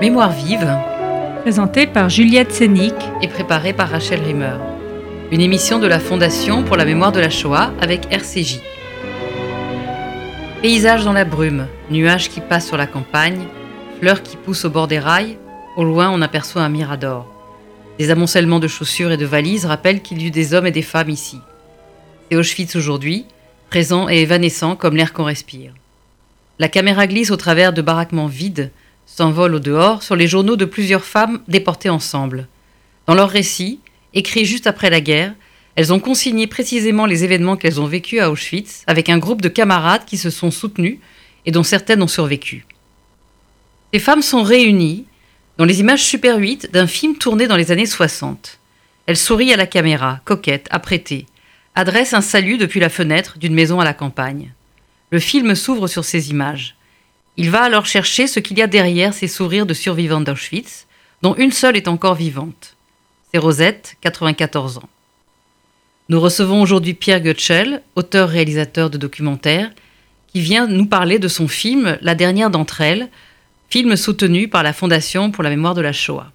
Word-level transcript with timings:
Mémoire 0.00 0.30
vive, 0.30 0.76
Présenté 1.40 1.86
par 1.86 2.10
Juliette 2.10 2.52
Sénic. 2.52 2.92
et 3.22 3.28
préparée 3.28 3.72
par 3.72 3.88
Rachel 3.88 4.20
Rimmer. 4.22 4.58
Une 5.32 5.40
émission 5.40 5.78
de 5.78 5.86
la 5.86 6.00
Fondation 6.00 6.62
pour 6.64 6.76
la 6.76 6.84
mémoire 6.84 7.12
de 7.12 7.20
la 7.20 7.30
Shoah 7.30 7.72
avec 7.80 8.12
RCJ. 8.12 8.60
Paysage 10.60 11.04
dans 11.04 11.14
la 11.14 11.24
brume, 11.24 11.66
nuages 11.90 12.28
qui 12.28 12.42
passent 12.42 12.66
sur 12.66 12.76
la 12.76 12.86
campagne, 12.86 13.40
fleurs 13.98 14.22
qui 14.22 14.36
poussent 14.36 14.66
au 14.66 14.70
bord 14.70 14.86
des 14.86 14.98
rails, 14.98 15.38
au 15.76 15.84
loin 15.84 16.10
on 16.10 16.20
aperçoit 16.20 16.62
un 16.62 16.68
mirador. 16.68 17.26
Des 17.98 18.10
amoncellements 18.10 18.60
de 18.60 18.68
chaussures 18.68 19.12
et 19.12 19.16
de 19.16 19.24
valises 19.24 19.64
rappellent 19.64 20.02
qu'il 20.02 20.20
y 20.20 20.26
eut 20.26 20.30
des 20.30 20.52
hommes 20.52 20.66
et 20.66 20.72
des 20.72 20.82
femmes 20.82 21.10
ici. 21.10 21.38
C'est 22.30 22.36
Auschwitz 22.36 22.76
aujourd'hui, 22.76 23.24
présent 23.70 24.10
et 24.10 24.20
évanescent 24.20 24.76
comme 24.76 24.96
l'air 24.96 25.14
qu'on 25.14 25.24
respire. 25.24 25.72
La 26.58 26.68
caméra 26.68 27.06
glisse 27.06 27.30
au 27.30 27.36
travers 27.36 27.72
de 27.72 27.80
baraquements 27.80 28.26
vides, 28.26 28.70
s'envole 29.06 29.54
au 29.54 29.60
dehors 29.60 30.02
sur 30.02 30.16
les 30.16 30.26
journaux 30.26 30.56
de 30.56 30.64
plusieurs 30.64 31.04
femmes 31.04 31.40
déportées 31.48 31.88
ensemble. 31.88 32.48
Dans 33.06 33.14
leurs 33.14 33.30
récits, 33.30 33.80
écrits 34.14 34.44
juste 34.44 34.66
après 34.66 34.90
la 34.90 35.00
guerre, 35.00 35.34
elles 35.76 35.92
ont 35.92 36.00
consigné 36.00 36.46
précisément 36.46 37.06
les 37.06 37.22
événements 37.22 37.56
qu'elles 37.56 37.80
ont 37.80 37.86
vécus 37.86 38.20
à 38.20 38.30
Auschwitz 38.30 38.82
avec 38.86 39.08
un 39.08 39.18
groupe 39.18 39.42
de 39.42 39.48
camarades 39.48 40.04
qui 40.06 40.16
se 40.16 40.30
sont 40.30 40.50
soutenus 40.50 40.98
et 41.44 41.52
dont 41.52 41.62
certaines 41.62 42.02
ont 42.02 42.08
survécu. 42.08 42.66
Ces 43.92 44.00
femmes 44.00 44.22
sont 44.22 44.42
réunies 44.42 45.04
dans 45.58 45.64
les 45.64 45.80
images 45.80 46.02
Super 46.02 46.38
8 46.38 46.70
d'un 46.72 46.86
film 46.86 47.16
tourné 47.16 47.46
dans 47.46 47.56
les 47.56 47.72
années 47.72 47.86
60. 47.86 48.58
Elles 49.06 49.16
sourient 49.16 49.52
à 49.52 49.56
la 49.56 49.66
caméra, 49.66 50.20
coquettes, 50.24 50.66
apprêtées, 50.70 51.26
adressent 51.74 52.14
un 52.14 52.20
salut 52.20 52.58
depuis 52.58 52.80
la 52.80 52.88
fenêtre 52.88 53.38
d'une 53.38 53.54
maison 53.54 53.78
à 53.78 53.84
la 53.84 53.94
campagne. 53.94 54.52
Le 55.10 55.20
film 55.20 55.54
s'ouvre 55.54 55.86
sur 55.86 56.04
ces 56.04 56.30
images. 56.30 56.74
Il 57.36 57.50
va 57.50 57.62
alors 57.62 57.86
chercher 57.86 58.26
ce 58.26 58.40
qu'il 58.40 58.58
y 58.58 58.62
a 58.62 58.66
derrière 58.66 59.12
ces 59.12 59.28
sourires 59.28 59.66
de 59.66 59.74
survivantes 59.74 60.24
d'Auschwitz, 60.24 60.86
dont 61.22 61.34
une 61.34 61.52
seule 61.52 61.76
est 61.76 61.88
encore 61.88 62.14
vivante. 62.14 62.76
C'est 63.30 63.38
Rosette, 63.38 63.96
94 64.00 64.78
ans. 64.78 64.88
Nous 66.08 66.20
recevons 66.20 66.62
aujourd'hui 66.62 66.94
Pierre 66.94 67.20
Goetschel, 67.20 67.82
auteur-réalisateur 67.96 68.90
de 68.90 68.96
documentaires, 68.96 69.70
qui 70.28 70.40
vient 70.40 70.66
nous 70.66 70.86
parler 70.86 71.18
de 71.18 71.28
son 71.28 71.48
film 71.48 71.98
La 72.00 72.14
dernière 72.14 72.50
d'entre 72.50 72.80
elles, 72.80 73.08
film 73.68 73.96
soutenu 73.96 74.48
par 74.48 74.62
la 74.62 74.72
Fondation 74.72 75.30
pour 75.30 75.42
la 75.42 75.50
mémoire 75.50 75.74
de 75.74 75.80
la 75.80 75.92
Shoah. 75.92 76.32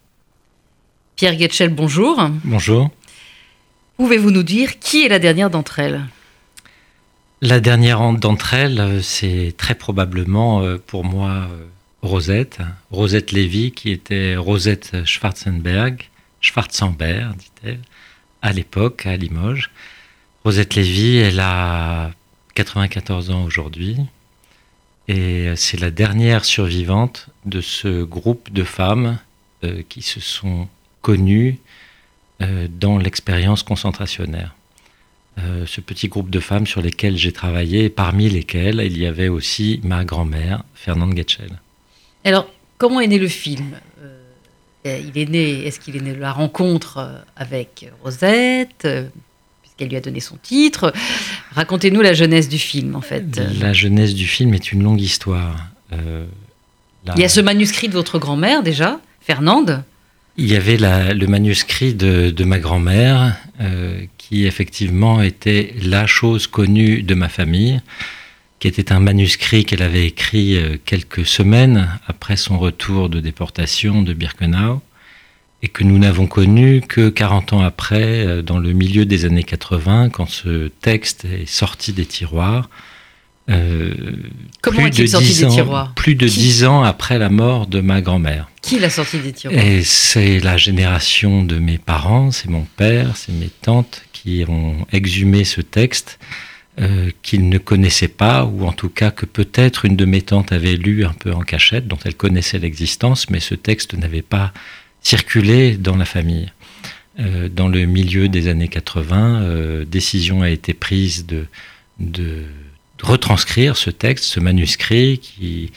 Pierre 1.15 1.38
Goetschel, 1.38 1.69
bonjour. 1.69 2.21
Bonjour. 2.43 2.89
Pouvez-vous 3.97 4.31
nous 4.31 4.43
dire 4.43 4.80
qui 4.80 5.05
est 5.05 5.09
la 5.09 5.19
dernière 5.19 5.49
d'entre 5.49 5.80
elles? 5.80 6.02
La 7.44 7.59
dernière 7.59 8.14
d'entre 8.14 8.53
elles, 8.53 8.80
euh, 8.80 9.02
c'est 9.02 9.56
très 9.58 9.73
probablement 9.73 10.61
euh, 10.61 10.78
pour 10.78 11.03
moi 11.03 11.48
euh, 11.50 11.66
Rosette, 12.03 12.59
Rosette 12.92 13.31
Lévy, 13.31 13.72
qui 13.72 13.89
était 13.89 14.36
Rosette 14.36 15.03
Schwarzenberg, 15.06 16.08
Schwarzenberg, 16.39 17.36
dit-elle, 17.36 17.80
à 18.44 18.53
l'époque, 18.53 19.08
à 19.08 19.17
Limoges. 19.17 19.72
Rosette 20.44 20.75
Lévy, 20.75 21.17
elle 21.17 21.39
a 21.39 22.11
94 22.53 23.31
ans 23.31 23.44
aujourd'hui, 23.44 23.98
et 25.08 25.52
c'est 25.55 25.80
la 25.80 25.89
dernière 25.89 26.45
survivante 26.45 27.30
de 27.45 27.59
ce 27.59 28.03
groupe 28.03 28.53
de 28.53 28.64
femmes 28.64 29.17
qui 29.89 30.02
se 30.02 30.20
sont 30.20 30.67
connues 31.02 31.59
dans 32.39 32.98
l'expérience 32.98 33.61
concentrationnaire. 33.61 34.55
Euh, 35.39 35.65
ce 35.65 35.79
petit 35.81 36.07
groupe 36.09 36.29
de 36.29 36.39
femmes 36.41 36.67
sur 36.67 36.81
lesquelles 36.81 37.17
j'ai 37.17 37.31
travaillé, 37.31 37.89
parmi 37.89 38.29
lesquelles 38.29 38.81
il 38.85 38.97
y 38.97 39.05
avait 39.05 39.29
aussi 39.29 39.79
ma 39.83 40.03
grand-mère, 40.03 40.63
Fernande 40.75 41.15
Getschel. 41.15 41.49
Alors, 42.25 42.47
comment 42.77 42.99
est 42.99 43.07
né 43.07 43.17
le 43.17 43.29
film? 43.29 43.71
Euh, 44.85 44.99
Il 45.07 45.17
est 45.17 45.29
né, 45.29 45.65
est-ce 45.65 45.79
qu'il 45.79 45.95
est 45.95 46.02
né 46.02 46.13
de 46.13 46.19
la 46.19 46.33
rencontre 46.33 46.97
euh, 46.97 47.17
avec 47.37 47.89
Rosette, 48.03 48.86
puisqu'elle 49.61 49.87
lui 49.89 49.95
a 49.95 50.02
donné 50.02 50.20
son 50.20 50.36
titre? 50.36 50.91
Racontez-nous 51.55 52.02
la 52.02 52.14
jeunesse 52.14 52.49
du 52.49 52.59
film, 52.59 52.95
en 52.95 53.02
fait. 53.02 53.23
La 53.59 53.71
jeunesse 53.73 54.14
du 54.14 54.27
film 54.27 54.53
est 54.53 54.71
une 54.73 54.83
longue 54.83 55.02
histoire. 55.02 55.55
Euh, 55.93 56.25
la- 57.05 57.14
Il 57.15 57.21
y 57.21 57.25
a 57.25 57.30
ce 57.30 57.39
manuscrit 57.39 57.87
de 57.87 57.93
votre 57.93 58.20
grand-mère 58.20 58.64
déjà, 58.64 58.99
Fernande? 59.21 59.83
Il 60.37 60.47
y 60.47 60.55
avait 60.55 60.77
le 60.77 61.27
manuscrit 61.27 61.93
de, 61.93 62.30
de 62.30 62.43
ma 62.45 62.58
grand-mère, 62.58 63.36
euh, 63.59 64.05
qui 64.17 64.45
effectivement 64.45 65.21
était 65.21 65.73
la 65.81 66.08
chose 66.08 66.47
connue 66.47 67.03
de 67.03 67.14
ma 67.15 67.27
famille, 67.27 67.81
qui 68.59 68.67
était 68.67 68.93
un 68.93 69.02
manuscrit 69.02 69.65
qu'elle 69.65 69.81
avait 69.81 70.05
écrit 70.05 70.55
euh, 70.55 70.77
quelques 70.86 71.25
semaines 71.25 71.89
après 72.08 72.37
son 72.37 72.58
retour 72.58 73.09
de 73.09 73.20
déportation 73.20 74.03
de 74.03 74.14
Birkenau, 74.14 74.81
et 75.64 75.67
que 75.67 75.83
nous 75.83 75.99
n'avons 75.99 76.27
connu 76.27 76.81
que 76.81 77.09
40 77.09 77.53
ans 77.53 77.61
après, 77.61 78.25
euh, 78.25 78.41
dans 78.41 78.58
le 78.58 78.71
milieu 78.71 79.05
des 79.05 79.25
années 79.25 79.43
80, 79.43 80.09
quand 80.09 80.30
ce 80.30 80.70
texte 80.81 81.25
est 81.25 81.45
sorti 81.45 81.91
des 81.91 82.05
tiroirs. 82.05 82.70
Euh, 83.49 83.93
Comment 84.61 84.77
plus 84.81 84.87
est-il 84.87 85.02
de 85.05 85.07
sorti 85.09 85.27
10 85.27 85.39
des 85.39 85.45
ans- 85.45 85.49
tiroirs 85.49 85.93
Plus 85.95 86.15
de 86.15 86.27
dix 86.27 86.63
ans 86.65 86.83
après 86.83 87.17
la 87.17 87.29
mort 87.29 87.67
de 87.67 87.81
ma 87.81 88.02
grand-mère. 88.02 88.49
Qui 88.61 88.79
l'a 88.79 88.89
sorti 88.89 89.17
des 89.19 89.33
tiroirs 89.33 89.59
Et 89.63 89.83
c'est 89.83 90.39
la 90.39 90.57
génération 90.57 91.43
de 91.43 91.57
mes 91.57 91.77
parents, 91.77 92.31
c'est 92.31 92.49
mon 92.49 92.65
père, 92.77 93.17
c'est 93.17 93.33
mes 93.33 93.49
tantes 93.61 94.03
qui 94.13 94.45
ont 94.47 94.85
exhumé 94.91 95.43
ce 95.43 95.61
texte 95.61 96.19
euh, 96.79 97.09
qu'ils 97.23 97.49
ne 97.49 97.57
connaissaient 97.57 98.07
pas, 98.07 98.45
ou 98.45 98.65
en 98.65 98.71
tout 98.71 98.89
cas 98.89 99.11
que 99.11 99.25
peut-être 99.25 99.83
une 99.85 99.95
de 99.97 100.05
mes 100.05 100.21
tantes 100.21 100.52
avait 100.52 100.75
lu 100.75 101.03
un 101.05 101.13
peu 101.13 101.33
en 101.33 101.41
cachette, 101.41 101.87
dont 101.87 101.97
elle 102.05 102.15
connaissait 102.15 102.59
l'existence, 102.59 103.29
mais 103.29 103.39
ce 103.39 103.55
texte 103.55 103.93
n'avait 103.95 104.21
pas 104.21 104.53
circulé 105.02 105.75
dans 105.77 105.97
la 105.97 106.05
famille. 106.05 106.52
Euh, 107.19 107.49
dans 107.49 107.67
le 107.67 107.85
milieu 107.85 108.29
des 108.29 108.47
années 108.47 108.69
80, 108.69 109.41
euh, 109.41 109.85
décision 109.85 110.43
a 110.43 110.49
été 110.49 110.73
prise 110.73 111.25
de, 111.25 111.45
de 111.99 112.43
retranscrire 113.02 113.78
ce 113.78 113.89
texte, 113.89 114.26
ce 114.26 114.39
manuscrit 114.39 115.20
qui, 115.20 115.72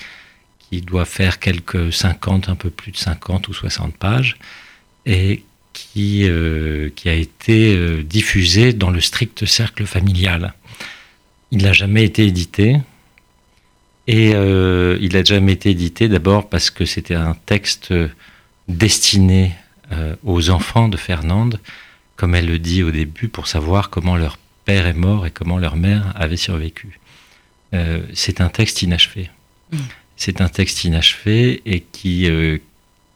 qui 0.69 0.81
doit 0.81 1.05
faire 1.05 1.39
quelques 1.39 1.93
50, 1.93 2.49
un 2.49 2.55
peu 2.55 2.71
plus 2.71 2.93
de 2.93 2.97
50 2.97 3.49
ou 3.49 3.55
60 3.55 3.97
pages, 3.97 4.37
et 5.07 5.43
qui, 5.73 6.29
euh, 6.29 6.91
qui 6.95 7.09
a 7.09 7.15
été 7.15 7.75
euh, 7.75 8.03
diffusé 8.03 8.73
dans 8.73 8.91
le 8.91 9.01
strict 9.01 9.45
cercle 9.45 9.87
familial. 9.87 10.55
Il 11.51 11.62
n'a 11.62 11.73
jamais 11.73 12.05
été 12.05 12.27
édité, 12.27 12.81
et 14.06 14.33
euh, 14.35 14.99
il 15.01 15.15
n'a 15.15 15.25
jamais 15.25 15.53
été 15.53 15.71
édité 15.71 16.09
d'abord 16.09 16.49
parce 16.49 16.71
que 16.71 16.85
c'était 16.85 17.15
un 17.15 17.35
texte 17.47 17.93
destiné 18.69 19.53
aux 20.25 20.51
enfants 20.51 20.89
de 20.89 20.97
Fernande, 20.97 21.61
comme 22.17 22.35
elle 22.35 22.47
le 22.47 22.59
dit 22.59 22.83
au 22.83 22.91
début, 22.91 23.29
pour 23.29 23.47
savoir 23.47 23.91
comment 23.91 24.17
leur 24.17 24.39
père 24.65 24.87
est 24.87 24.95
mort 24.95 25.27
et 25.27 25.31
comment 25.31 25.59
leur 25.59 25.77
mère 25.77 26.12
avait 26.17 26.39
survécu. 26.39 26.99
Euh, 27.75 28.01
c'est 28.15 28.41
un 28.41 28.49
texte 28.49 28.83
inachevé. 28.83 29.31
Mm. 29.73 29.79
C'est 30.17 30.41
un 30.41 30.49
texte 30.49 30.85
inachevé 30.85 31.61
et 31.67 31.81
qui, 31.81 32.31
euh, 32.31 32.59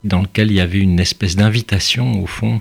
dans 0.05 0.23
lequel 0.23 0.51
il 0.51 0.55
y 0.55 0.61
avait 0.61 0.81
une 0.81 0.99
espèce 0.99 1.37
d'invitation, 1.37 2.21
au 2.23 2.27
fond, 2.27 2.61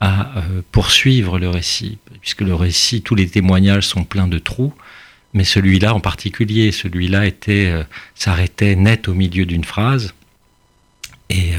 à 0.00 0.38
euh, 0.38 0.62
poursuivre 0.70 1.38
le 1.38 1.48
récit, 1.48 1.98
puisque 2.20 2.42
le 2.42 2.54
récit, 2.54 3.02
tous 3.02 3.14
les 3.14 3.28
témoignages 3.28 3.86
sont 3.86 4.04
pleins 4.04 4.28
de 4.28 4.38
trous, 4.38 4.72
mais 5.32 5.44
celui-là 5.44 5.94
en 5.94 6.00
particulier, 6.00 6.70
celui-là 6.70 7.26
était 7.26 7.74
s'arrêtait 8.14 8.76
net 8.76 9.08
au 9.08 9.14
milieu 9.14 9.46
d'une 9.46 9.64
phrase, 9.64 10.14
et 11.28 11.54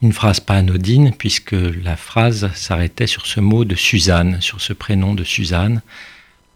une 0.00 0.14
phrase 0.14 0.40
pas 0.40 0.54
anodine, 0.54 1.12
puisque 1.12 1.52
la 1.52 1.96
phrase 1.96 2.50
s'arrêtait 2.54 3.06
sur 3.06 3.26
ce 3.26 3.40
mot 3.40 3.66
de 3.66 3.74
Suzanne, 3.74 4.40
sur 4.40 4.62
ce 4.62 4.72
prénom 4.72 5.14
de 5.14 5.24
Suzanne. 5.24 5.82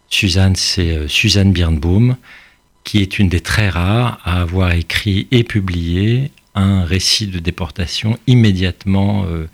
Suzanne, 0.09 0.55
c'est 0.55 1.07
Suzanne 1.07 1.51
Birnbaum, 1.51 2.17
qui 2.85 3.01
est 3.01 3.19
une 3.19 3.27
des 3.27 3.41
très 3.41 3.67
rares 3.67 4.19
à 4.23 4.41
avoir 4.41 4.71
écrit 4.71 5.27
et 5.31 5.43
publié 5.43 6.31
un 6.53 6.85
récit 6.85 7.27
de 7.27 7.39
déportation 7.39 8.17
immédiatement 8.27 9.25
euh, 9.25 9.49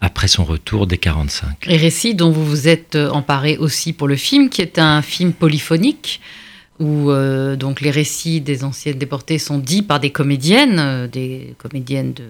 après 0.00 0.28
son 0.28 0.44
retour 0.44 0.86
des 0.86 0.98
45. 0.98 1.66
Et 1.66 1.76
récit 1.76 2.14
dont 2.14 2.30
vous 2.30 2.44
vous 2.44 2.68
êtes 2.68 2.94
euh, 2.94 3.10
emparé 3.10 3.56
aussi 3.56 3.92
pour 3.92 4.06
le 4.06 4.14
film, 4.14 4.48
qui 4.50 4.62
est 4.62 4.78
un 4.78 5.02
film 5.02 5.32
polyphonique, 5.32 6.20
où 6.78 7.10
euh, 7.10 7.56
donc 7.56 7.80
les 7.80 7.90
récits 7.90 8.40
des 8.40 8.62
anciennes 8.62 8.98
déportées 8.98 9.38
sont 9.38 9.58
dits 9.58 9.82
par 9.82 9.98
des 9.98 10.10
comédiennes, 10.10 10.78
euh, 10.78 11.08
des 11.08 11.54
comédiennes 11.58 12.12
de, 12.12 12.24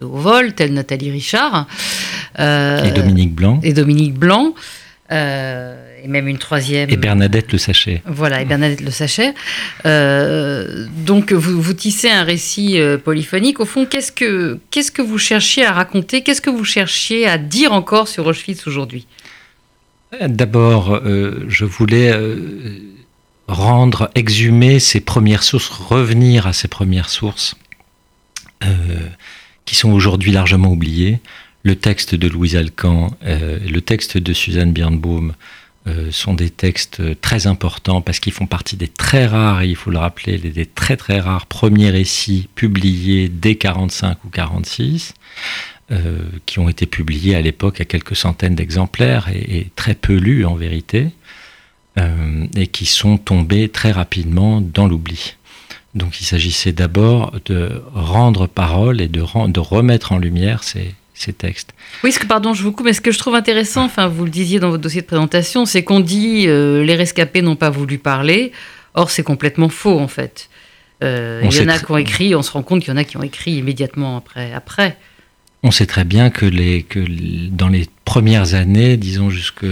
de 0.00 0.06
haut 0.06 0.18
vol, 0.18 0.54
telles 0.54 0.74
Nathalie 0.74 1.10
Richard. 1.10 1.66
Et 2.38 2.92
Dominique 2.94 3.34
Blanc 3.34 3.58
et 3.62 3.72
Dominique 3.72 4.14
Blanc, 4.14 4.54
euh, 5.10 5.85
et 6.06 6.08
même 6.08 6.28
une 6.28 6.38
troisième. 6.38 6.88
et 6.88 6.96
Bernadette 6.96 7.52
Le 7.52 7.58
Sachet. 7.58 8.00
Voilà, 8.06 8.40
et 8.40 8.44
Bernadette 8.44 8.80
Le 8.80 8.92
Sachet. 8.92 9.34
Euh, 9.84 10.86
donc, 11.04 11.32
vous, 11.32 11.60
vous 11.60 11.72
tissez 11.72 12.08
un 12.08 12.22
récit 12.22 12.78
euh, 12.78 12.96
polyphonique. 12.96 13.58
Au 13.58 13.64
fond, 13.64 13.86
qu'est-ce 13.86 14.12
que, 14.12 14.58
qu'est-ce 14.70 14.92
que 14.92 15.02
vous 15.02 15.18
cherchiez 15.18 15.64
à 15.64 15.72
raconter? 15.72 16.22
Qu'est-ce 16.22 16.40
que 16.40 16.50
vous 16.50 16.64
cherchiez 16.64 17.26
à 17.26 17.38
dire 17.38 17.72
encore 17.72 18.06
sur 18.06 18.26
Auschwitz 18.26 18.68
aujourd'hui? 18.68 19.06
D'abord, 20.28 20.94
euh, 20.94 21.44
je 21.48 21.64
voulais 21.64 22.12
euh, 22.12 22.78
rendre, 23.48 24.08
exhumer 24.14 24.78
ses 24.78 25.00
premières 25.00 25.42
sources, 25.42 25.68
revenir 25.68 26.46
à 26.46 26.52
ses 26.52 26.68
premières 26.68 27.10
sources, 27.10 27.56
qui 29.64 29.76
sont 29.76 29.90
aujourd'hui 29.90 30.32
largement 30.32 30.72
oubliés. 30.72 31.20
Le 31.62 31.76
texte 31.76 32.14
de 32.14 32.26
Louise 32.26 32.56
Alcan, 32.56 33.10
le 33.22 33.80
texte 33.80 34.18
de 34.18 34.32
Suzanne 34.32 34.72
Birnbaum 34.72 35.34
sont 36.10 36.34
des 36.34 36.50
textes 36.50 37.20
très 37.20 37.46
importants 37.46 38.00
parce 38.00 38.18
qu'ils 38.18 38.32
font 38.32 38.46
partie 38.46 38.76
des 38.76 38.88
très 38.88 39.26
rares, 39.26 39.62
et 39.62 39.68
il 39.68 39.76
faut 39.76 39.90
le 39.90 39.98
rappeler, 39.98 40.38
des 40.38 40.66
très 40.66 40.96
très 40.96 41.20
rares 41.20 41.46
premiers 41.46 41.90
récits 41.90 42.48
publiés 42.54 43.28
dès 43.28 43.54
45 43.54 44.24
ou 44.24 44.28
46. 44.28 45.14
Euh, 45.92 46.18
qui 46.46 46.58
ont 46.58 46.68
été 46.68 46.84
publiés 46.84 47.36
à 47.36 47.40
l'époque 47.40 47.80
à 47.80 47.84
quelques 47.84 48.16
centaines 48.16 48.56
d'exemplaires 48.56 49.28
et, 49.28 49.68
très 49.76 49.94
peu 49.94 50.14
lus 50.16 50.44
en 50.44 50.56
vérité, 50.56 51.10
euh, 51.96 52.44
et 52.56 52.66
qui 52.66 52.86
sont 52.86 53.18
tombés 53.18 53.68
très 53.68 53.92
rapidement 53.92 54.60
dans 54.60 54.88
l'oubli. 54.88 55.36
Donc 55.94 56.20
il 56.20 56.24
s'agissait 56.24 56.72
d'abord 56.72 57.36
de 57.44 57.84
rendre 57.94 58.48
parole 58.48 59.00
et 59.00 59.06
de, 59.06 59.22
de 59.46 59.60
remettre 59.60 60.10
en 60.10 60.18
lumière 60.18 60.64
ces, 60.64 60.92
ces 61.18 61.32
textes. 61.32 61.74
Oui, 62.04 62.12
ce 62.12 62.18
que, 62.18 62.26
pardon, 62.26 62.54
je 62.54 62.62
vous 62.62 62.72
coupe, 62.72 62.86
mais 62.86 62.92
ce 62.92 63.00
que 63.00 63.10
je 63.10 63.18
trouve 63.18 63.34
intéressant, 63.34 63.84
enfin, 63.84 64.06
vous 64.06 64.24
le 64.24 64.30
disiez 64.30 64.60
dans 64.60 64.70
votre 64.70 64.82
dossier 64.82 65.00
de 65.00 65.06
présentation, 65.06 65.64
c'est 65.66 65.82
qu'on 65.82 66.00
dit 66.00 66.44
euh, 66.46 66.84
les 66.84 66.94
rescapés 66.94 67.42
n'ont 67.42 67.56
pas 67.56 67.70
voulu 67.70 67.98
parler. 67.98 68.52
Or, 68.94 69.10
c'est 69.10 69.22
complètement 69.22 69.68
faux, 69.68 69.98
en 69.98 70.08
fait. 70.08 70.48
il 71.02 71.08
y 71.08 71.60
en 71.60 71.68
a 71.68 71.78
qui 71.78 71.90
ont 71.90 71.96
écrit, 71.96 72.34
on 72.34 72.42
se 72.42 72.52
rend 72.52 72.62
compte 72.62 72.82
qu'il 72.82 72.92
y 72.92 72.94
en 72.94 72.98
a 72.98 73.04
qui 73.04 73.16
ont 73.16 73.22
écrit 73.22 73.52
immédiatement 73.52 74.16
après. 74.16 74.52
après. 74.52 74.96
On 75.62 75.70
sait 75.70 75.86
très 75.86 76.04
bien 76.04 76.30
que, 76.30 76.46
les, 76.46 76.82
que 76.82 77.00
dans 77.50 77.68
les 77.68 77.86
premières 78.04 78.54
années, 78.54 78.96
disons 78.96 79.30
jusque 79.30 79.66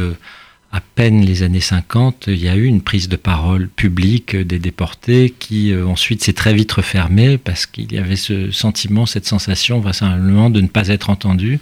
à 0.75 0.81
peine 0.81 1.25
les 1.25 1.45
années 1.45 1.61
50, 1.61 2.25
il 2.27 2.43
y 2.43 2.49
a 2.49 2.57
eu 2.57 2.65
une 2.65 2.83
prise 2.83 3.09
de 3.09 3.15
parole 3.15 3.69
publique 3.69 4.35
des 4.35 4.59
déportés 4.59 5.33
qui 5.39 5.71
euh, 5.71 5.87
ensuite 5.87 6.25
s'est 6.25 6.33
très 6.33 6.53
vite 6.53 6.73
refermée 6.73 7.39
parce 7.39 7.65
qu'il 7.65 7.93
y 7.93 7.99
avait 7.99 8.17
ce 8.17 8.51
sentiment, 8.51 9.07
cette 9.07 9.25
sensation 9.25 9.79
vraisemblablement 9.79 10.51
de 10.51 10.61
ne 10.61 10.67
pas 10.67 10.89
être 10.89 11.11
entendu. 11.11 11.61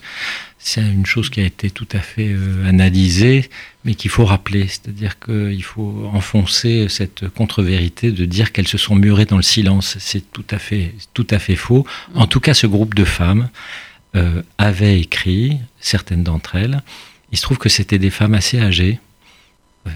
C'est 0.56 0.80
une 0.80 1.04
chose 1.04 1.28
qui 1.28 1.40
a 1.40 1.44
été 1.44 1.68
tout 1.68 1.88
à 1.92 1.98
fait 1.98 2.32
euh, 2.32 2.66
analysée, 2.66 3.50
mais 3.84 3.94
qu'il 3.94 4.10
faut 4.10 4.24
rappeler. 4.24 4.66
C'est-à-dire 4.66 5.18
qu'il 5.18 5.62
faut 5.62 6.08
enfoncer 6.14 6.86
cette 6.88 7.28
contre-vérité 7.28 8.12
de 8.12 8.24
dire 8.24 8.50
qu'elles 8.50 8.68
se 8.68 8.78
sont 8.78 8.94
murées 8.94 9.26
dans 9.26 9.36
le 9.36 9.42
silence. 9.42 9.98
C'est 10.00 10.32
tout 10.32 10.46
à 10.50 10.58
fait, 10.58 10.94
tout 11.12 11.26
à 11.28 11.38
fait 11.38 11.56
faux. 11.56 11.86
En 12.14 12.26
tout 12.26 12.40
cas, 12.40 12.54
ce 12.54 12.66
groupe 12.66 12.94
de 12.94 13.04
femmes 13.04 13.50
euh, 14.16 14.42
avaient 14.56 14.98
écrit, 14.98 15.58
certaines 15.80 16.22
d'entre 16.22 16.56
elles. 16.56 16.82
Il 17.32 17.38
se 17.38 17.42
trouve 17.42 17.58
que 17.58 17.68
c'était 17.68 17.98
des 17.98 18.10
femmes 18.10 18.34
assez 18.34 18.60
âgées. 18.60 18.98
Euh, 19.86 19.90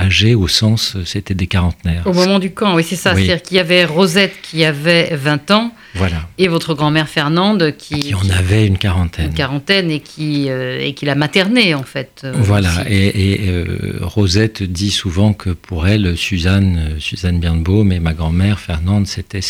âgées 0.00 0.34
au 0.34 0.48
sens, 0.48 0.96
c'était 1.04 1.34
des 1.34 1.46
quarantenaires. 1.46 2.06
Au 2.06 2.12
moment 2.12 2.38
du 2.38 2.52
camp, 2.52 2.76
oui, 2.76 2.84
c'est 2.84 2.96
ça. 2.96 3.14
C'est-à-dire 3.14 3.42
qu'il 3.42 3.56
y 3.56 3.60
avait 3.60 3.84
Rosette 3.84 4.34
qui 4.42 4.64
avait 4.64 5.14
20 5.14 5.50
ans. 5.50 5.72
Voilà. 5.94 6.28
Et 6.38 6.48
votre 6.48 6.74
grand-mère 6.74 7.08
Fernande 7.08 7.74
qui, 7.76 8.00
qui 8.00 8.14
en 8.14 8.30
avait 8.30 8.66
une 8.66 8.78
quarantaine. 8.78 9.26
Une 9.26 9.34
quarantaine 9.34 9.90
et 9.90 10.00
qui, 10.00 10.48
euh, 10.48 10.80
et 10.80 10.94
qui 10.94 11.04
l'a 11.04 11.16
maternée, 11.16 11.74
en 11.74 11.82
fait. 11.82 12.26
voilà. 12.34 12.70
Et, 12.88 13.52
Rosette 14.00 14.62
dit 14.62 14.90
souvent 14.90 15.32
que 15.32 15.50
pour 15.50 15.86
elle, 15.86 16.16
Suzanne, 16.16 16.96
Suzanne 16.98 17.40
Birnbaum 17.40 17.92
et 17.92 18.00
ma 18.00 18.14
grand-mère, 18.14 18.60
Fernande, 18.60 19.06
c'était 19.06 19.40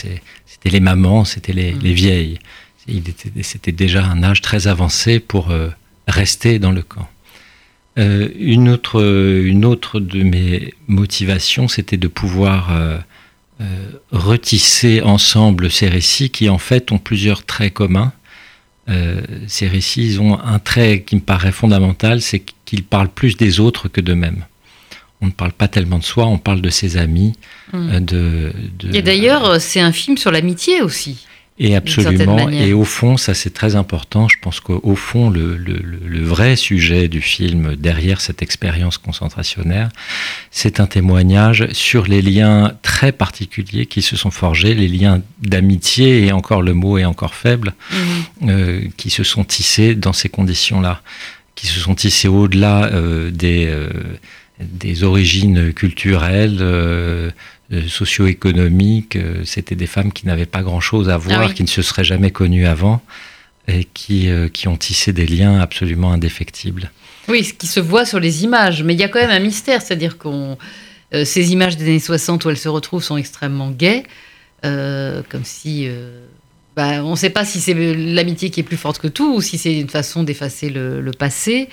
les 0.65 0.81
mamans, 0.81 1.25
c'était 1.25 1.53
les, 1.53 1.73
mm. 1.73 1.79
les, 1.81 1.93
vieilles 1.93 2.39
c'était 3.43 3.73
déjà 3.73 4.05
un 4.05 4.23
âge 4.23 4.41
très 4.41 4.67
avancé 4.67 5.21
pour 5.21 5.51
euh, 5.51 5.69
rester 6.09 6.59
dans 6.59 6.73
le 6.73 6.83
camp. 6.83 7.09
Euh, 7.99 8.29
une, 8.39 8.69
autre, 8.69 9.03
une 9.03 9.65
autre 9.65 10.01
de 10.01 10.23
mes 10.23 10.75
motivations, 10.87 11.69
c'était 11.69 11.97
de 11.97 12.09
pouvoir 12.09 12.71
euh, 12.71 12.99
retisser 14.13 15.03
ensemble 15.03 15.71
ces 15.71 15.89
récits 15.89 16.31
qui 16.31 16.49
en 16.49 16.59
fait 16.59 16.93
ont 16.93 16.99
plusieurs 16.99 17.45
traits 17.45 17.75
communs. 17.75 18.13
ces 19.47 19.69
récits 19.69 20.07
ils 20.07 20.21
ont 20.21 20.41
un 20.41 20.59
trait 20.59 21.03
qui 21.03 21.17
me 21.17 21.21
paraît 21.21 21.53
fondamental, 21.53 22.23
c'est 22.23 22.43
qu'ils 22.65 22.85
parlent 22.85 23.11
plus 23.11 23.37
des 23.37 23.61
autres 23.61 23.89
que 23.89 24.01
d'eux-mêmes 24.01 24.45
on 25.21 25.27
ne 25.27 25.31
parle 25.31 25.53
pas 25.53 25.69
tellement 25.69 25.99
de 25.99 26.05
soi, 26.05 26.27
on 26.27 26.39
parle 26.39 26.61
de 26.61 26.71
ses 26.71 26.97
amis. 26.97 27.35
Mmh. 27.73 28.01
De, 28.01 28.53
Et 28.93 29.03
d'ailleurs, 29.03 29.61
c'est 29.61 29.81
un 29.81 29.93
film 29.93 30.17
sur 30.17 30.31
l'amitié 30.31 30.81
aussi. 30.83 31.27
Et 31.61 31.75
absolument. 31.75 32.49
Et 32.51 32.73
au 32.73 32.85
fond, 32.85 33.17
ça 33.17 33.35
c'est 33.35 33.51
très 33.51 33.75
important. 33.75 34.29
Je 34.29 34.37
pense 34.41 34.61
qu'au 34.61 34.95
fond, 34.95 35.29
le, 35.29 35.57
le, 35.57 35.83
le, 36.07 36.23
vrai 36.23 36.55
sujet 36.55 37.09
du 37.09 37.21
film 37.21 37.75
derrière 37.75 38.21
cette 38.21 38.43
expérience 38.43 38.97
concentrationnaire, 38.97 39.89
c'est 40.53 40.79
un 40.79 40.87
témoignage 40.87 41.67
sur 41.73 42.07
les 42.07 42.23
liens 42.23 42.75
très 42.83 43.11
particuliers 43.11 43.87
qui 43.87 44.03
se 44.03 44.17
sont 44.17 44.31
forgés, 44.31 44.75
les 44.75 44.87
liens 44.87 45.21
d'amitié, 45.43 46.27
et 46.27 46.33
encore 46.33 46.63
le 46.63 46.75
mot 46.75 46.97
est 46.97 47.05
encore 47.05 47.35
faible, 47.35 47.75
mhm. 47.91 48.51
euh, 48.51 48.81
qui 48.97 49.11
se 49.11 49.25
sont 49.25 49.43
tissés 49.43 49.97
dans 49.97 50.13
ces 50.13 50.29
conditions-là, 50.29 51.03
qui 51.57 51.67
se 51.67 51.81
sont 51.81 51.97
tissés 51.97 52.29
au-delà 52.29 52.85
euh, 52.85 53.33
des, 53.33 53.67
euh, 53.67 53.89
des 54.61 55.03
origines 55.03 55.73
culturelles 55.73 56.63
euh, 57.71 57.87
socio-économiques. 57.87 59.17
Euh, 59.17 59.43
c'était 59.45 59.75
des 59.75 59.87
femmes 59.87 60.11
qui 60.11 60.27
n'avaient 60.27 60.47
pas 60.47 60.63
grand-chose 60.63 61.11
à 61.11 61.15
ah 61.15 61.19
voir, 61.19 61.53
qui 61.53 61.63
ne 61.63 61.69
se 61.69 61.83
seraient 61.83 62.05
jamais 62.05 62.31
connues 62.31 62.67
avant 62.67 63.03
et 63.67 63.85
qui, 63.85 64.31
euh, 64.31 64.49
qui 64.49 64.69
ont 64.69 64.77
tissé 64.79 65.13
des 65.13 65.27
liens 65.27 65.61
absolument 65.61 66.11
indéfectibles. 66.11 66.91
Oui, 67.29 67.45
ce 67.45 67.53
qui 67.53 67.67
se 67.67 67.81
voit 67.81 68.07
sur 68.07 68.21
les 68.21 68.45
images, 68.45 68.83
mais 68.83 68.95
il 68.95 69.01
y 69.01 69.03
a 69.03 69.09
quand 69.09 69.21
même 69.21 69.31
un 69.31 69.39
mystère, 69.39 69.83
c'est-à-dire 69.83 70.17
que 70.17 70.29
ces 71.25 71.53
images 71.53 71.77
des 71.77 71.85
années 71.85 72.01
60 72.01 72.43
où 72.47 72.51
elles 72.51 72.57
se 72.57 72.71
retrouvent 72.71 73.03
sont 73.03 73.19
extrêmement 73.19 73.71
gaies, 73.71 74.05
comme 74.63 75.45
si... 75.45 75.89
Bah, 76.75 77.03
on 77.05 77.11
ne 77.11 77.17
sait 77.17 77.31
pas 77.31 77.45
si 77.45 77.61
c'est 77.61 77.75
l'amitié 77.75 78.51
qui 78.51 78.61
est 78.61 78.63
plus 78.63 78.77
forte 78.77 78.99
que 79.01 79.09
tout 79.09 79.35
ou 79.35 79.41
si 79.43 79.59
c'est 79.59 79.79
une 79.79 79.89
façon 79.89 80.23
d'effacer 80.23 80.71
le, 80.71 81.01
le 81.01 81.11
passé. 81.11 81.69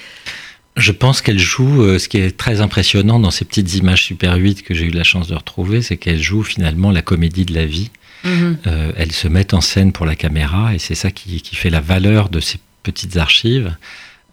Je 0.78 0.92
pense 0.92 1.22
qu'elle 1.22 1.40
joue, 1.40 1.84
euh, 1.84 2.00
ce 2.00 2.10
qui 2.10 2.18
est 2.18 2.36
très 2.36 2.60
impressionnant 2.60 3.20
dans 3.20 3.32
ces 3.32 3.46
petites 3.46 3.76
images 3.76 4.04
Super 4.04 4.36
8 4.36 4.62
que 4.62 4.74
j'ai 4.74 4.86
eu 4.86 4.92
la 4.92 5.04
chance 5.04 5.28
de 5.28 5.36
retrouver, 5.36 5.82
c'est 5.82 5.96
qu'elle 5.96 6.22
joue 6.22 6.44
finalement 6.44 6.92
la 6.92 7.02
comédie 7.02 7.46
de 7.46 7.54
la 7.54 7.66
vie. 7.66 7.92
Mhm. 8.26 8.58
Euh, 8.68 8.92
elles 8.98 9.14
se 9.14 9.28
mettent 9.30 9.54
en 9.54 9.62
scène 9.62 9.94
pour 9.94 10.06
la 10.06 10.16
caméra 10.16 10.74
et 10.74 10.80
c'est 10.80 10.96
ça 10.96 11.12
qui, 11.12 11.42
fait 11.54 11.70
la 11.70 11.80
valeur 11.80 12.30
de 12.30 12.42
ces 12.42 12.60
petites 12.84 13.16
archives. 13.16 13.76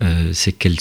Euh, 0.03 0.31
c'est 0.33 0.51
qu'elles 0.51 0.79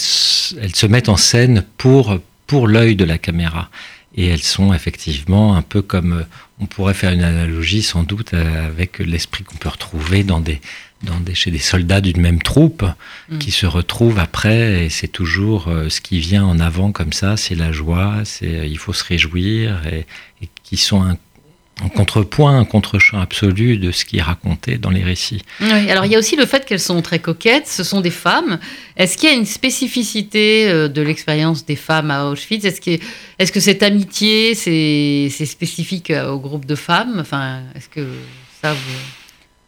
elles 0.60 0.76
se 0.76 0.88
mettent 0.88 1.10
en 1.10 1.18
scène 1.18 1.64
pour, 1.78 2.18
pour 2.48 2.68
l'œil 2.68 2.96
de 2.96 3.06
la 3.06 3.20
caméra. 3.20 3.70
Et 4.16 4.28
elles 4.28 4.42
sont 4.42 4.74
effectivement 4.74 5.56
un 5.56 5.62
peu 5.62 5.82
comme, 5.84 6.26
on 6.60 6.66
pourrait 6.66 6.96
faire 6.96 7.12
une 7.12 7.24
analogie 7.24 7.84
sans 7.84 8.04
doute 8.04 8.34
avec 8.34 9.00
l'esprit 9.00 9.44
qu'on 9.44 9.56
peut 9.56 9.70
retrouver 9.70 10.24
dans 10.24 10.42
des, 10.42 10.60
dans 11.04 11.20
des, 11.20 11.34
chez 11.34 11.52
des 11.52 11.60
soldats 11.60 12.02
d'une 12.02 12.22
même 12.22 12.42
troupe 12.42 12.84
mm. 13.30 13.38
qui 13.40 13.52
se 13.52 13.66
retrouvent 13.66 14.20
après 14.20 14.86
et 14.86 14.90
c'est 14.90 15.08
toujours 15.08 15.68
euh, 15.68 15.90
ce 15.90 16.02
qui 16.02 16.20
vient 16.20 16.44
en 16.46 16.60
avant 16.60 16.92
comme 16.92 17.14
ça, 17.14 17.38
c'est 17.38 17.56
la 17.56 17.72
joie, 17.72 18.22
c'est 18.24 18.60
euh, 18.60 18.66
il 18.66 18.78
faut 18.78 18.94
se 18.94 19.04
réjouir 19.04 19.82
et, 19.88 20.06
qui 20.64 20.78
sont 20.78 21.04
un, 21.04 21.18
contrepoint, 21.96 22.58
un 22.58 22.66
contre-champ 22.66 23.20
absolu 23.20 23.78
de 23.78 23.92
ce 23.92 24.06
qui 24.06 24.18
est 24.18 24.22
raconté 24.22 24.78
dans 24.78 24.90
les 24.90 25.04
récits. 25.04 25.42
Oui, 25.60 25.90
alors 25.90 26.06
il 26.06 26.12
y 26.12 26.16
a 26.16 26.20
aussi 26.20 26.36
le 26.36 26.46
fait 26.46 26.66
qu'elles 26.66 26.80
sont 26.80 27.02
très 27.02 27.20
coquettes, 27.20 27.68
ce 27.68 27.84
sont 27.84 28.02
des 28.02 28.12
femmes. 28.12 28.60
Est-ce 28.98 29.18
qu'il 29.18 29.30
y 29.30 29.32
a 29.32 29.36
une 29.36 29.46
spécificité 29.46 30.70
euh, 30.70 30.88
de 30.88 31.02
l'expérience 31.02 31.66
des 31.66 31.76
femmes 31.76 32.12
à 32.12 32.26
Auschwitz? 32.26 32.66
Est-ce 32.66 32.82
que, 32.82 33.04
est 33.40 33.52
que 33.52 33.60
cette 33.60 33.84
amitié, 33.84 34.56
c'est 34.56 35.46
spécifique 35.46 36.12
au 36.12 36.40
groupe 36.40 36.66
de 36.66 36.76
femmes? 36.76 37.18
Enfin, 37.20 37.62
est-ce 37.76 37.90
que 37.90 38.06
ça 38.62 38.74
vous... 38.74 39.21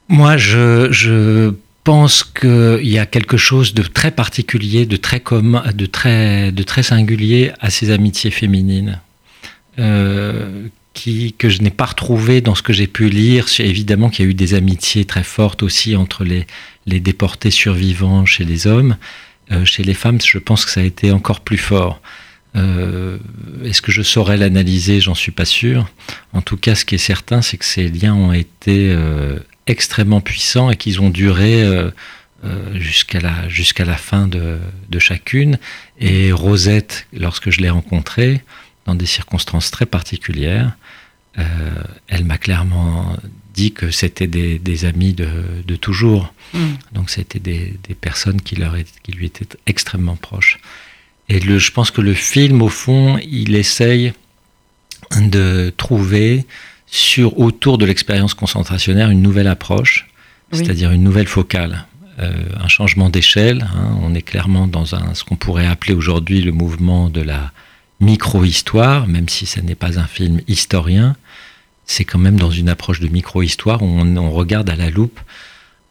Moi, 0.09 0.37
je, 0.37 1.53
pense 1.83 2.23
qu'il 2.23 2.87
y 2.87 2.97
a 2.97 3.05
quelque 3.05 3.35
chose 3.35 3.73
de 3.73 3.83
très 3.83 4.11
particulier, 4.11 4.85
de 4.85 4.95
très 4.95 5.19
commun, 5.19 5.63
de 5.73 5.85
très, 5.85 6.51
de 6.53 6.63
très 6.63 6.81
singulier 6.81 7.51
à 7.59 7.69
ces 7.69 7.91
amitiés 7.91 8.31
féminines. 8.31 9.01
Euh, 9.79 10.67
qui, 10.93 11.33
que 11.33 11.49
je 11.49 11.63
n'ai 11.63 11.71
pas 11.71 11.85
retrouvé 11.85 12.39
dans 12.39 12.53
ce 12.53 12.61
que 12.61 12.71
j'ai 12.71 12.85
pu 12.85 13.09
lire. 13.09 13.47
Évidemment 13.57 14.09
qu'il 14.09 14.25
y 14.25 14.27
a 14.27 14.31
eu 14.31 14.35
des 14.35 14.53
amitiés 14.53 15.05
très 15.05 15.23
fortes 15.23 15.63
aussi 15.63 15.95
entre 15.95 16.23
les, 16.23 16.45
les 16.85 16.99
déportés 16.99 17.49
survivants 17.49 18.25
chez 18.25 18.45
les 18.45 18.67
hommes. 18.67 18.95
Euh, 19.51 19.65
chez 19.65 19.83
les 19.83 19.95
femmes, 19.95 20.19
je 20.21 20.37
pense 20.37 20.65
que 20.65 20.71
ça 20.71 20.81
a 20.81 20.83
été 20.83 21.11
encore 21.11 21.39
plus 21.39 21.57
fort. 21.57 21.99
Euh, 22.55 23.17
est-ce 23.65 23.81
que 23.81 23.91
je 23.91 24.03
saurais 24.03 24.37
l'analyser? 24.37 25.01
J'en 25.01 25.15
suis 25.15 25.31
pas 25.31 25.45
sûr. 25.45 25.89
En 26.31 26.41
tout 26.41 26.57
cas, 26.57 26.75
ce 26.75 26.85
qui 26.85 26.93
est 26.93 26.99
certain, 26.99 27.41
c'est 27.41 27.57
que 27.57 27.65
ces 27.65 27.87
liens 27.87 28.13
ont 28.13 28.31
été 28.31 28.95
extrêmement 29.67 30.21
puissants 30.21 30.69
et 30.69 30.75
qu'ils 30.75 31.01
ont 31.01 31.09
duré 31.09 31.63
euh, 31.63 31.89
euh, 32.43 32.77
jusqu'à 32.79 33.19
la, 33.19 33.47
jusqu'à 33.47 33.85
la 33.85 33.95
fin 33.95 34.27
de, 34.27 34.59
de, 34.89 34.99
chacune. 34.99 35.57
Et 35.99 36.31
Rosette, 36.31 37.07
lorsque 37.13 37.49
je 37.49 37.61
l'ai 37.61 37.69
rencontrée, 37.69 38.43
dans 38.85 38.95
des 38.95 39.05
circonstances 39.05 39.71
très 39.71 39.85
particulières, 39.85 40.75
euh, 41.39 41.43
elle 42.07 42.25
m'a 42.25 42.37
clairement 42.37 43.15
dit 43.53 43.71
que 43.71 43.91
c'était 43.91 44.27
des, 44.27 44.59
des, 44.59 44.85
amis 44.85 45.13
de, 45.13 45.29
de 45.65 45.75
toujours. 45.75 46.33
Mm. 46.53 46.59
Donc 46.91 47.09
c'était 47.09 47.39
des, 47.39 47.73
des, 47.87 47.95
personnes 47.95 48.41
qui, 48.41 48.55
leur 48.55 48.75
qui 49.03 49.11
lui 49.13 49.27
étaient 49.27 49.47
extrêmement 49.65 50.15
proches. 50.15 50.59
Et 51.29 51.39
le, 51.39 51.59
je 51.59 51.71
pense 51.71 51.91
que 51.91 52.01
le 52.01 52.13
film, 52.13 52.61
au 52.61 52.67
fond, 52.67 53.17
il 53.19 53.55
essaye 53.55 54.13
de 55.15 55.73
trouver 55.77 56.45
sur 56.93 57.39
autour 57.39 57.77
de 57.77 57.85
l'expérience 57.85 58.35
concentrationnaire 58.35 59.09
une 59.09 59.21
nouvelle 59.21 59.47
approche 59.47 60.07
c'est-à-dire 60.51 60.91
une 60.91 61.01
nouvelle 61.01 61.27
focale. 61.27 61.85
un 62.19 62.67
changement 62.67 63.09
d'échelle. 63.09 63.67
Hein. 63.75 63.97
on 64.03 64.13
est 64.13 64.21
clairement 64.21 64.67
dans 64.67 64.93
un, 64.93 65.15
ce 65.15 65.23
qu'on 65.23 65.35
pourrait 65.35 65.65
appeler 65.65 65.95
aujourd'hui 65.95 66.41
le 66.41 66.51
mouvement 66.51 67.09
de 67.09 67.21
la 67.21 67.51
micro-histoire, 67.99 69.07
même 69.07 69.29
si 69.29 69.47
ce 69.47 69.59
n'est 69.61 69.73
pas 69.73 69.97
un 69.97 70.05
film 70.05 70.41
historien, 70.47 71.15
c'est 71.85 72.05
quand 72.05 72.19
même 72.19 72.39
dans 72.39 72.51
une 72.51 72.69
approche 72.69 72.99
de 72.99 73.07
micro-histoire 73.07 73.81
où 73.81 73.85
on, 73.85 74.31
regarde 74.31 74.69
à 74.69 74.75
la 74.75 74.89
loupe 74.89 75.19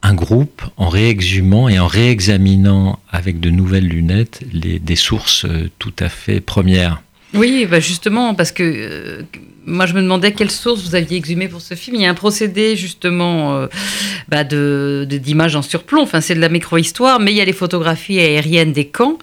un 0.02 0.14
groupe 0.14 0.62
en 0.76 0.88
réexhumant 0.88 1.68
et 1.68 1.78
en 1.78 1.86
réexaminant 1.86 2.98
avec 3.10 3.40
de 3.40 3.50
nouvelles 3.50 3.86
lunettes 3.86 4.42
les, 4.52 4.78
des 4.78 4.96
sources 4.96 5.44
euh, 5.44 5.70
tout 5.78 5.94
à 5.98 6.08
fait 6.08 6.40
premières. 6.40 7.02
Oui, 7.34 7.66
bah 7.66 7.80
justement, 7.80 8.34
parce 8.34 8.52
que 8.52 8.62
euh, 8.62 9.22
moi 9.64 9.86
je 9.86 9.94
me 9.94 10.02
demandais 10.02 10.32
quelles 10.32 10.50
sources 10.50 10.82
vous 10.82 10.94
aviez 10.94 11.16
exhumées 11.16 11.48
pour 11.48 11.60
ce 11.60 11.74
film. 11.74 11.96
Il 11.96 12.02
y 12.02 12.06
a 12.06 12.10
un 12.10 12.14
procédé 12.14 12.76
justement 12.76 13.54
euh, 13.54 13.66
bah 14.28 14.44
de, 14.44 15.06
d'images 15.08 15.56
en 15.56 15.62
surplomb, 15.62 16.02
enfin 16.02 16.20
c'est 16.20 16.34
de 16.34 16.40
la 16.40 16.48
micro-histoire, 16.48 17.20
mais 17.20 17.32
il 17.32 17.36
y 17.36 17.40
a 17.40 17.44
les 17.44 17.52
photographies 17.52 18.18
aériennes 18.18 18.72
des 18.72 18.86
camps 18.86 19.18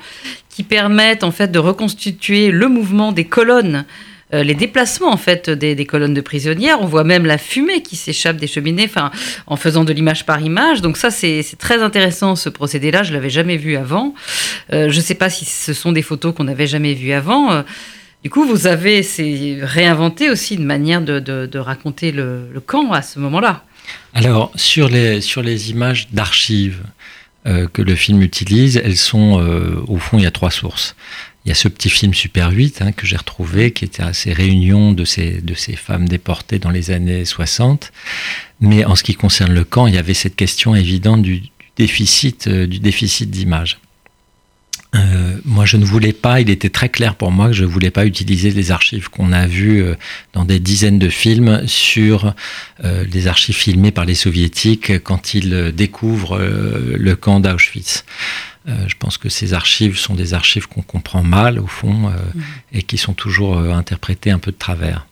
qui 0.49 0.63
permettent 0.63 1.23
en 1.23 1.31
fait 1.31 1.51
de 1.51 1.59
reconstituer 1.59 2.51
le 2.51 2.67
mouvement 2.67 3.11
des 3.11 3.25
colonnes 3.25 3.85
euh, 4.31 4.43
les 4.43 4.53
déplacements 4.53 5.11
en 5.11 5.17
fait 5.17 5.49
des, 5.49 5.85
colonnes 5.85 6.13
de 6.13 6.21
prisonnières. 6.21 6.77
On 6.81 6.85
voit 6.85 7.03
même 7.03 7.25
la 7.25 7.39
fumée 7.39 7.81
qui 7.81 7.95
s'échappe 7.95 8.37
des 8.37 8.45
cheminées, 8.45 8.85
enfin 8.85 9.09
en 9.47 9.55
faisant 9.55 9.83
de 9.83 9.91
l'image 9.91 10.25
par 10.25 10.39
image. 10.41 10.81
Donc 10.81 10.97
ça 10.97 11.09
c'est 11.09 11.43
très 11.57 11.81
intéressant 11.81 12.35
ce 12.35 12.49
procédé-là. 12.49 13.01
Je 13.01 13.11
l'avais 13.11 13.31
jamais 13.31 13.57
vu 13.57 13.75
avant. 13.75 14.13
Euh, 14.71 14.89
je 14.89 14.97
ne 14.97 15.01
sais 15.01 15.15
pas 15.15 15.31
si 15.31 15.45
ce 15.45 15.73
sont 15.73 15.91
des 15.91 16.03
photos 16.03 16.35
qu'on 16.35 16.43
n'avait 16.43 16.67
jamais 16.67 16.93
vues 16.93 17.13
avant. 17.13 17.63
Euh, 18.19 18.23
du 18.23 18.29
coup, 18.29 18.45
vous 18.45 18.67
avez 18.67 19.01
réinventé 19.61 20.29
aussi 20.29 20.55
une 20.55 20.65
manière 20.65 21.01
de, 21.01 21.57
raconter 21.57 22.11
le, 22.11 22.61
camp 22.65 22.91
à 22.91 23.01
ce 23.01 23.19
moment-là. 23.19 23.63
Alors, 24.13 24.51
sur 24.55 24.89
les, 24.89 25.21
sur 25.21 25.41
les 25.41 25.71
images 25.71 26.09
d'archives 26.11 26.83
que 27.45 27.81
le 27.81 27.95
film 27.95 28.21
utilise, 28.21 28.77
elles 28.77 28.97
sont, 28.97 29.41
au 29.88 29.97
fond, 29.97 30.19
il 30.19 30.23
y 30.23 30.27
a 30.27 30.31
trois 30.31 30.51
sources. 30.51 30.95
Il 31.45 31.49
y 31.49 31.51
a 31.51 31.55
ce 31.55 31.67
petit 31.67 31.89
film 31.89 32.13
Super 32.13 32.51
8 32.51 32.81
hein, 32.81 32.91
que 32.91 33.07
j'ai 33.07 33.15
retrouvé, 33.15 33.71
qui 33.71 33.85
était 33.85 34.03
à 34.03 34.13
ces 34.13 34.33
réunions 34.33 34.91
de 34.91 35.05
ces, 35.05 35.41
de 35.41 35.53
ces 35.55 35.75
femmes 35.75 36.07
déportées 36.07 36.59
dans 36.59 36.69
les 36.69 36.91
années 36.91 37.25
60. 37.25 37.91
Mais 38.59 38.85
en 38.85 38.95
ce 38.95 39.03
qui 39.03 39.15
concerne 39.15 39.53
le 39.53 39.63
camp, 39.63 39.88
il 39.88 39.95
y 39.95 39.97
avait 39.97 40.13
cette 40.13 40.35
question 40.35 40.75
évidente 40.75 41.21
du, 41.21 41.43
déficit, 41.79 42.47
euh, 42.47 42.67
du 42.67 42.79
déficit 42.79 43.31
d'image. 43.31 43.79
Euh, 44.96 45.38
moi, 45.46 45.65
je 45.65 45.77
ne 45.77 45.86
voulais 45.86 46.13
pas, 46.13 46.41
il 46.41 46.50
était 46.50 46.69
très 46.69 46.89
clair 46.89 47.15
pour 47.15 47.31
moi 47.31 47.48
que 47.48 47.53
je 47.53 47.63
ne 47.63 47.69
voulais 47.69 47.91
pas 47.91 48.05
utiliser 48.05 48.50
les 48.50 48.72
archives 48.72 49.10
qu'on 49.10 49.31
a 49.31 49.46
vues 49.46 49.84
euh, 49.84 49.96
dans 50.34 50.46
des 50.46 50.60
dizaines 50.60 50.98
de 50.98 51.10
films 51.10 51.67
sur 51.67 52.34
les 52.81 53.27
archives 53.27 53.55
filmées 53.55 53.91
par 53.91 54.05
les 54.05 54.15
soviétiques 54.15 55.03
quand 55.03 55.34
ils 55.34 55.72
découvrent 55.74 56.39
le 56.39 57.15
camp 57.15 57.39
d'Auschwitz. 57.39 58.05
Euh, 58.69 58.88
je 58.88 58.96
pense 58.98 59.17
que 59.17 59.29
ces 59.29 59.53
archives 59.53 59.98
sont 59.98 60.15
des 60.15 60.34
archives 60.34 60.67
qu'on 60.67 60.81
comprend 60.81 61.24
mal, 61.24 61.60
au 61.60 61.67
fond, 61.67 62.08
euh, 62.08 62.12
mhm. 62.36 62.43
et 62.74 62.84
qui 62.84 62.98
sont 62.98 63.13
toujours 63.13 63.58
euh, 63.58 63.72
interprétées 63.72 64.31
un 64.31 64.39
peu 64.39 64.51
de 64.51 64.58
travers. 64.58 65.05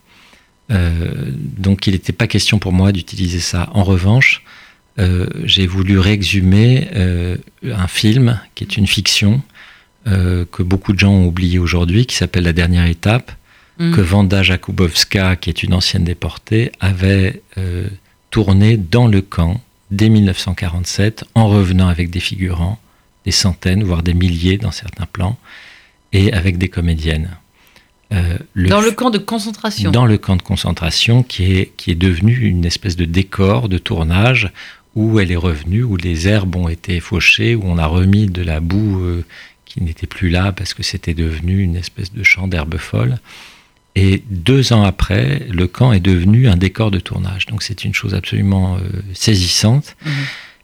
donc 0.70 1.88
il 1.88 1.94
n'était 1.94 2.12
pas 2.12 2.28
question 2.28 2.60
pour 2.60 2.74
moi 2.74 2.92
d'utiliser 2.92 3.40
ça. 3.40 3.70
En 3.74 3.86
revanche, 3.86 4.44
j'ai 5.46 5.66
voulu 5.66 5.98
réexhumer 5.98 6.90
un 7.64 7.88
film 7.88 8.42
qui 8.54 8.66
est 8.66 8.76
une 8.76 8.88
fiction 8.88 9.42
que 10.08 10.64
beaucoup 10.64 10.94
de 10.94 11.00
gens 11.00 11.12
ont 11.12 11.28
oublié 11.28 11.60
aujourd'hui, 11.60 12.06
qui 12.06 12.16
s'appelle 12.16 12.44
La 12.44 12.54
dernière 12.54 12.86
étape, 12.86 13.32
mhm. 13.78 13.94
que 13.94 14.02
Vanda 14.02 14.42
Jakubowska, 14.42 15.36
qui 15.36 15.50
est 15.50 15.64
une 15.64 15.74
ancienne 15.74 16.04
déportée, 16.06 16.72
avait 16.80 17.42
tourné 18.32 18.78
dans 18.78 19.08
le 19.08 19.22
camp 19.22 19.60
dès 19.92 20.10
1947 20.10 21.26
en 21.36 21.48
revenant 21.48 21.88
avec 21.88 22.10
des 22.10 22.20
figurants 22.20 22.80
des 23.28 23.32
centaines, 23.32 23.84
voire 23.84 24.04
des 24.04 24.14
milliers 24.14 24.58
dans 24.58 24.72
certains 24.72 25.06
plans, 25.06 25.38
et 26.14 26.32
avec 26.32 26.58
des 26.58 26.70
comédiennes. 26.70 27.32
Euh, 28.14 28.38
dans 28.56 28.80
le 28.80 28.92
camp 28.92 29.10
de 29.10 29.18
concentration 29.18 29.92
Dans 29.92 30.06
le 30.06 30.18
camp 30.18 30.38
de 30.38 30.42
concentration 30.42 31.24
qui 31.24 31.52
est, 31.52 31.74
qui 31.76 31.92
est 31.92 31.96
devenu 31.96 32.38
une 32.38 32.64
espèce 32.64 32.96
de 32.96 33.04
décor 33.04 33.68
de 33.68 33.78
tournage 33.78 34.54
où 34.96 35.20
elle 35.20 35.30
est 35.30 35.36
revenue, 35.36 35.84
où 35.84 35.98
les 35.98 36.30
herbes 36.30 36.56
ont 36.56 36.70
été 36.70 37.02
fauchées, 37.02 37.54
où 37.54 37.64
on 37.66 37.78
a 37.78 37.86
remis 37.86 38.28
de 38.28 38.42
la 38.42 38.62
boue 38.62 39.02
euh, 39.02 39.26
qui 39.68 39.84
n'était 39.84 40.08
plus 40.08 40.30
là 40.30 40.52
parce 40.52 40.74
que 40.74 40.84
c'était 40.84 41.14
devenu 41.14 41.62
une 41.62 41.76
espèce 41.76 42.14
de 42.14 42.24
champ 42.24 42.48
d'herbes 42.48 42.78
folles. 42.78 43.20
Et 43.96 44.24
deux 44.30 44.74
ans 44.74 44.84
après, 44.84 45.48
le 45.50 45.68
camp 45.68 45.92
est 45.92 46.00
devenu 46.00 46.48
un 46.48 46.56
décor 46.56 46.92
de 46.92 47.00
tournage. 47.00 47.48
Donc 47.48 47.64
c'est 47.64 47.84
une 47.84 47.94
chose 47.94 48.14
absolument 48.14 48.78
euh, 48.78 48.80
saisissante. 49.14 49.96
Mhm. 50.06 50.12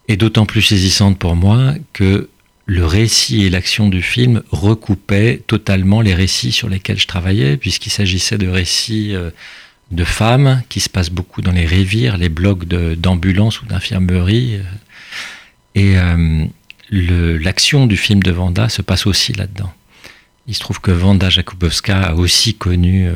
Et 0.10 0.18
d'autant 0.18 0.46
plus 0.46 0.62
saisissante 0.62 1.18
pour 1.18 1.36
moi 1.36 1.74
que 1.94 2.30
le 2.66 2.86
récit 2.86 3.44
et 3.44 3.50
l'action 3.50 3.90
du 3.90 4.02
film 4.02 4.42
recoupaient 4.52 5.42
totalement 5.48 6.02
les 6.02 6.14
récits 6.14 6.52
sur 6.52 6.70
lesquels 6.70 7.00
je 7.00 7.08
travaillais, 7.08 7.58
puisqu'il 7.58 7.90
s'agissait 7.90 8.38
de 8.38 8.48
récits 8.48 9.16
euh, 9.16 9.32
de 9.92 10.04
femmes 10.04 10.62
qui 10.70 10.80
se 10.80 10.90
passent 10.90 11.10
beaucoup 11.10 11.42
dans 11.42 11.52
les 11.52 11.66
rivières, 11.66 12.18
les 12.18 12.30
blocs 12.30 12.66
d'ambulance 12.66 13.62
ou 13.62 13.66
d'infirmerie. 13.66 14.56
Euh, 14.56 14.64
et 15.76 15.98
euh, 15.98 16.46
l'action 17.00 17.88
du 17.88 17.98
film 17.98 18.22
de 18.22 18.32
Vanda 18.32 18.70
se 18.70 18.82
passe 18.82 19.08
aussi 19.08 19.34
là-dedans. 19.34 19.74
Il 20.48 20.54
se 20.54 20.60
trouve 20.60 20.82
que 20.82 20.92
Vanda 20.92 21.30
Jakubowska 21.30 22.02
a 22.02 22.14
aussi 22.16 22.54
connu 22.54 23.08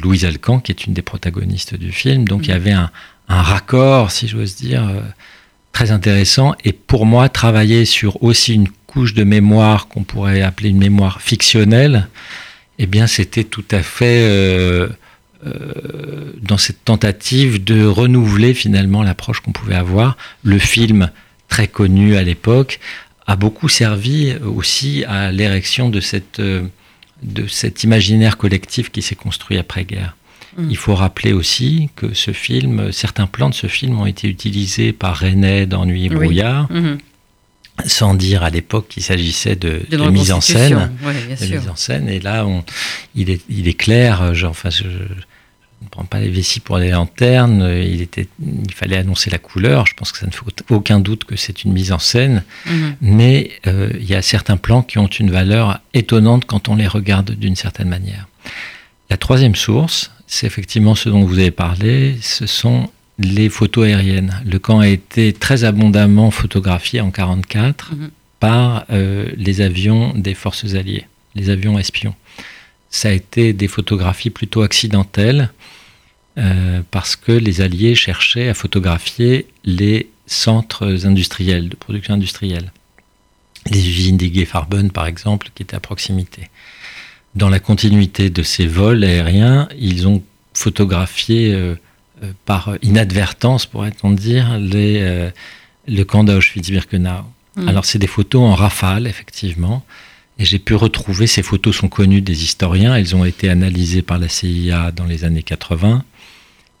Louise 0.00 0.24
Alcan, 0.24 0.60
qui 0.60 0.70
est 0.70 0.86
une 0.86 0.94
des 0.94 1.02
protagonistes 1.02 1.74
du 1.74 1.90
film. 1.90 2.26
Donc 2.28 2.46
il 2.46 2.50
y 2.50 2.54
avait 2.54 2.72
un, 2.72 2.90
un 3.28 3.42
raccord, 3.42 4.12
si 4.12 4.28
j'ose 4.28 4.54
dire, 4.54 4.88
très 5.72 5.90
intéressant. 5.90 6.54
Et 6.64 6.72
pour 6.72 7.04
moi, 7.04 7.28
travailler 7.28 7.84
sur 7.84 8.22
aussi 8.22 8.54
une 8.54 8.68
de 9.04 9.24
mémoire 9.24 9.88
qu'on 9.88 10.04
pourrait 10.04 10.42
appeler 10.42 10.70
une 10.70 10.78
mémoire 10.78 11.20
fictionnelle, 11.20 12.08
eh 12.78 12.86
bien, 12.86 13.06
c'était 13.06 13.44
tout 13.44 13.64
à 13.70 13.82
fait 13.82 14.20
euh, 14.22 14.88
euh, 15.46 16.32
dans 16.40 16.58
cette 16.58 16.84
tentative 16.84 17.62
de 17.62 17.84
renouveler 17.84 18.54
finalement 18.54 19.02
l'approche 19.02 19.40
qu'on 19.40 19.52
pouvait 19.52 19.74
avoir. 19.74 20.16
Le 20.42 20.58
film, 20.58 21.10
très 21.48 21.68
connu 21.68 22.16
à 22.16 22.22
l'époque, 22.22 22.80
a 23.26 23.36
beaucoup 23.36 23.68
servi 23.68 24.34
aussi 24.36 25.04
à 25.04 25.32
l'érection 25.32 25.88
de, 25.88 26.00
cette, 26.00 26.40
euh, 26.40 26.62
de 27.22 27.46
cet 27.46 27.82
imaginaire 27.84 28.36
collectif 28.36 28.90
qui 28.90 29.02
s'est 29.02 29.16
construit 29.16 29.58
après-guerre. 29.58 30.16
Mmh. 30.56 30.70
Il 30.70 30.76
faut 30.76 30.94
rappeler 30.94 31.32
aussi 31.32 31.90
que 31.96 32.14
ce 32.14 32.32
film, 32.32 32.92
certains 32.92 33.26
plans 33.26 33.50
de 33.50 33.54
ce 33.54 33.66
film 33.66 33.98
ont 33.98 34.06
été 34.06 34.28
utilisés 34.28 34.92
par 34.92 35.18
René 35.18 35.66
dans 35.66 35.84
Nuit 35.84 36.06
et 36.06 36.08
Brouillard. 36.08 36.70
Mmh 36.70 36.98
sans 37.84 38.14
dire 38.14 38.42
à 38.42 38.48
l'époque 38.50 38.88
qu'il 38.88 39.02
s'agissait 39.02 39.56
de, 39.56 39.82
mise 40.10 40.32
en 40.32 40.40
scène, 40.40 40.92
de 41.04 41.46
mise 41.46 41.68
en 41.68 41.76
scène. 41.76 42.08
Et 42.08 42.20
là, 42.20 42.46
on, 42.46 42.64
il, 43.14 43.28
est, 43.28 43.42
il 43.50 43.68
est 43.68 43.74
clair. 43.74 44.34
Genre, 44.34 44.52
enfin, 44.52 44.70
je, 44.70 44.84
ne 45.96 46.02
prends 46.06 46.18
pas 46.18 46.20
les 46.20 46.28
vessies 46.28 46.60
pour 46.60 46.78
des 46.78 46.90
lanternes. 46.90 47.82
Il 47.82 48.02
était, 48.02 48.28
il 48.44 48.72
fallait 48.72 48.96
annoncer 48.96 49.30
la 49.30 49.38
couleur. 49.38 49.86
Je 49.86 49.94
pense 49.94 50.12
que 50.12 50.18
ça 50.18 50.26
ne 50.26 50.30
fait 50.30 50.40
aucun 50.70 51.00
doute 51.00 51.24
que 51.24 51.36
c'est 51.36 51.64
une 51.64 51.72
mise 51.72 51.92
en 51.92 51.98
scène. 51.98 52.44
Mhm. 52.66 52.96
Mais 53.00 53.50
euh, 53.66 53.90
il 53.98 54.04
y 54.04 54.14
a 54.14 54.22
certains 54.22 54.56
plans 54.56 54.82
qui 54.82 54.98
ont 54.98 55.06
une 55.06 55.30
valeur 55.30 55.80
étonnante 55.94 56.44
quand 56.44 56.68
on 56.68 56.76
les 56.76 56.86
regarde 56.86 57.32
d'une 57.32 57.56
certaine 57.56 57.88
manière. 57.88 58.28
La 59.08 59.16
troisième 59.16 59.54
source, 59.54 60.10
c'est 60.26 60.46
effectivement 60.46 60.94
ce 60.94 61.08
dont 61.08 61.24
vous 61.24 61.38
avez 61.38 61.50
parlé. 61.50 62.16
Ce 62.20 62.46
sont 62.46 62.90
les 63.18 63.48
photos 63.48 63.86
aériennes. 63.86 64.40
Le 64.44 64.58
camp 64.58 64.80
a 64.80 64.88
été 64.88 65.32
très 65.32 65.64
abondamment 65.64 66.30
photographié 66.30 67.00
en 67.00 67.06
1944 67.06 67.94
mhm. 67.94 68.10
par 68.40 68.84
euh, 68.90 69.28
les 69.36 69.60
avions 69.60 70.12
des 70.14 70.34
forces 70.34 70.74
alliées, 70.74 71.06
les 71.34 71.48
avions 71.50 71.78
espions. 71.78 72.14
Ça 72.90 73.08
a 73.08 73.12
été 73.12 73.52
des 73.52 73.68
photographies 73.68 74.30
plutôt 74.30 74.62
accidentelles 74.62 75.50
euh, 76.38 76.82
parce 76.90 77.16
que 77.16 77.32
les 77.32 77.60
alliés 77.60 77.94
cherchaient 77.94 78.48
à 78.48 78.54
photographier 78.54 79.46
les 79.64 80.10
centres 80.26 81.06
industriels, 81.06 81.68
de 81.68 81.76
production 81.76 82.14
industrielle. 82.14 82.72
Les 83.70 83.88
usines 83.88 84.16
d'Ig 84.16 84.46
Farben, 84.46 84.90
par 84.90 85.06
exemple, 85.06 85.48
qui 85.54 85.62
étaient 85.62 85.76
à 85.76 85.80
proximité. 85.80 86.50
Dans 87.34 87.48
la 87.48 87.58
continuité 87.58 88.30
de 88.30 88.42
ces 88.42 88.66
vols 88.66 89.04
aériens, 89.04 89.68
ils 89.78 90.06
ont 90.06 90.22
photographié 90.54 91.52
euh, 91.52 91.74
euh, 92.22 92.32
par 92.44 92.76
inadvertance, 92.82 93.66
pourrait-on 93.66 94.10
dire, 94.10 94.58
les, 94.58 95.30
le 95.88 96.02
camp 96.04 96.24
d'Auschwitz-Birkenau. 96.24 97.24
Hmm. 97.56 97.68
Alors, 97.68 97.84
c'est 97.84 97.98
des 97.98 98.06
photos 98.06 98.42
en 98.42 98.54
rafale, 98.54 99.06
effectivement. 99.06 99.84
Et 100.38 100.44
j'ai 100.44 100.58
pu 100.58 100.74
retrouver, 100.74 101.26
ces 101.26 101.42
photos 101.42 101.76
sont 101.76 101.88
connues 101.88 102.20
des 102.20 102.44
historiens, 102.44 102.94
elles 102.94 103.16
ont 103.16 103.24
été 103.24 103.48
analysées 103.48 104.02
par 104.02 104.18
la 104.18 104.28
CIA 104.28 104.92
dans 104.92 105.06
les 105.06 105.24
années 105.24 105.42
80, 105.42 106.04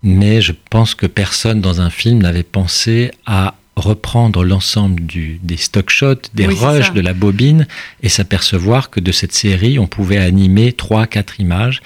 mais 0.06 0.40
je 0.40 0.52
pense 0.70 0.94
que 0.94 1.06
personne 1.06 1.60
dans 1.60 1.80
un 1.80 1.90
film 1.90 2.22
n'avait 2.22 2.44
pensé 2.44 3.10
à 3.26 3.56
reprendre 3.74 4.44
l'ensemble 4.44 5.02
des 5.04 5.56
stock 5.56 5.90
shots, 5.90 6.30
des 6.32 6.46
rushs 6.46 6.92
de 6.92 7.00
la 7.00 7.12
bobine, 7.12 7.66
et 8.04 8.08
s'apercevoir 8.08 8.88
que 8.88 9.00
de 9.00 9.10
cette 9.10 9.32
série, 9.32 9.80
on 9.80 9.88
pouvait 9.88 10.18
animer 10.18 10.72
trois, 10.72 11.08
quatre 11.08 11.40
images. 11.40 11.82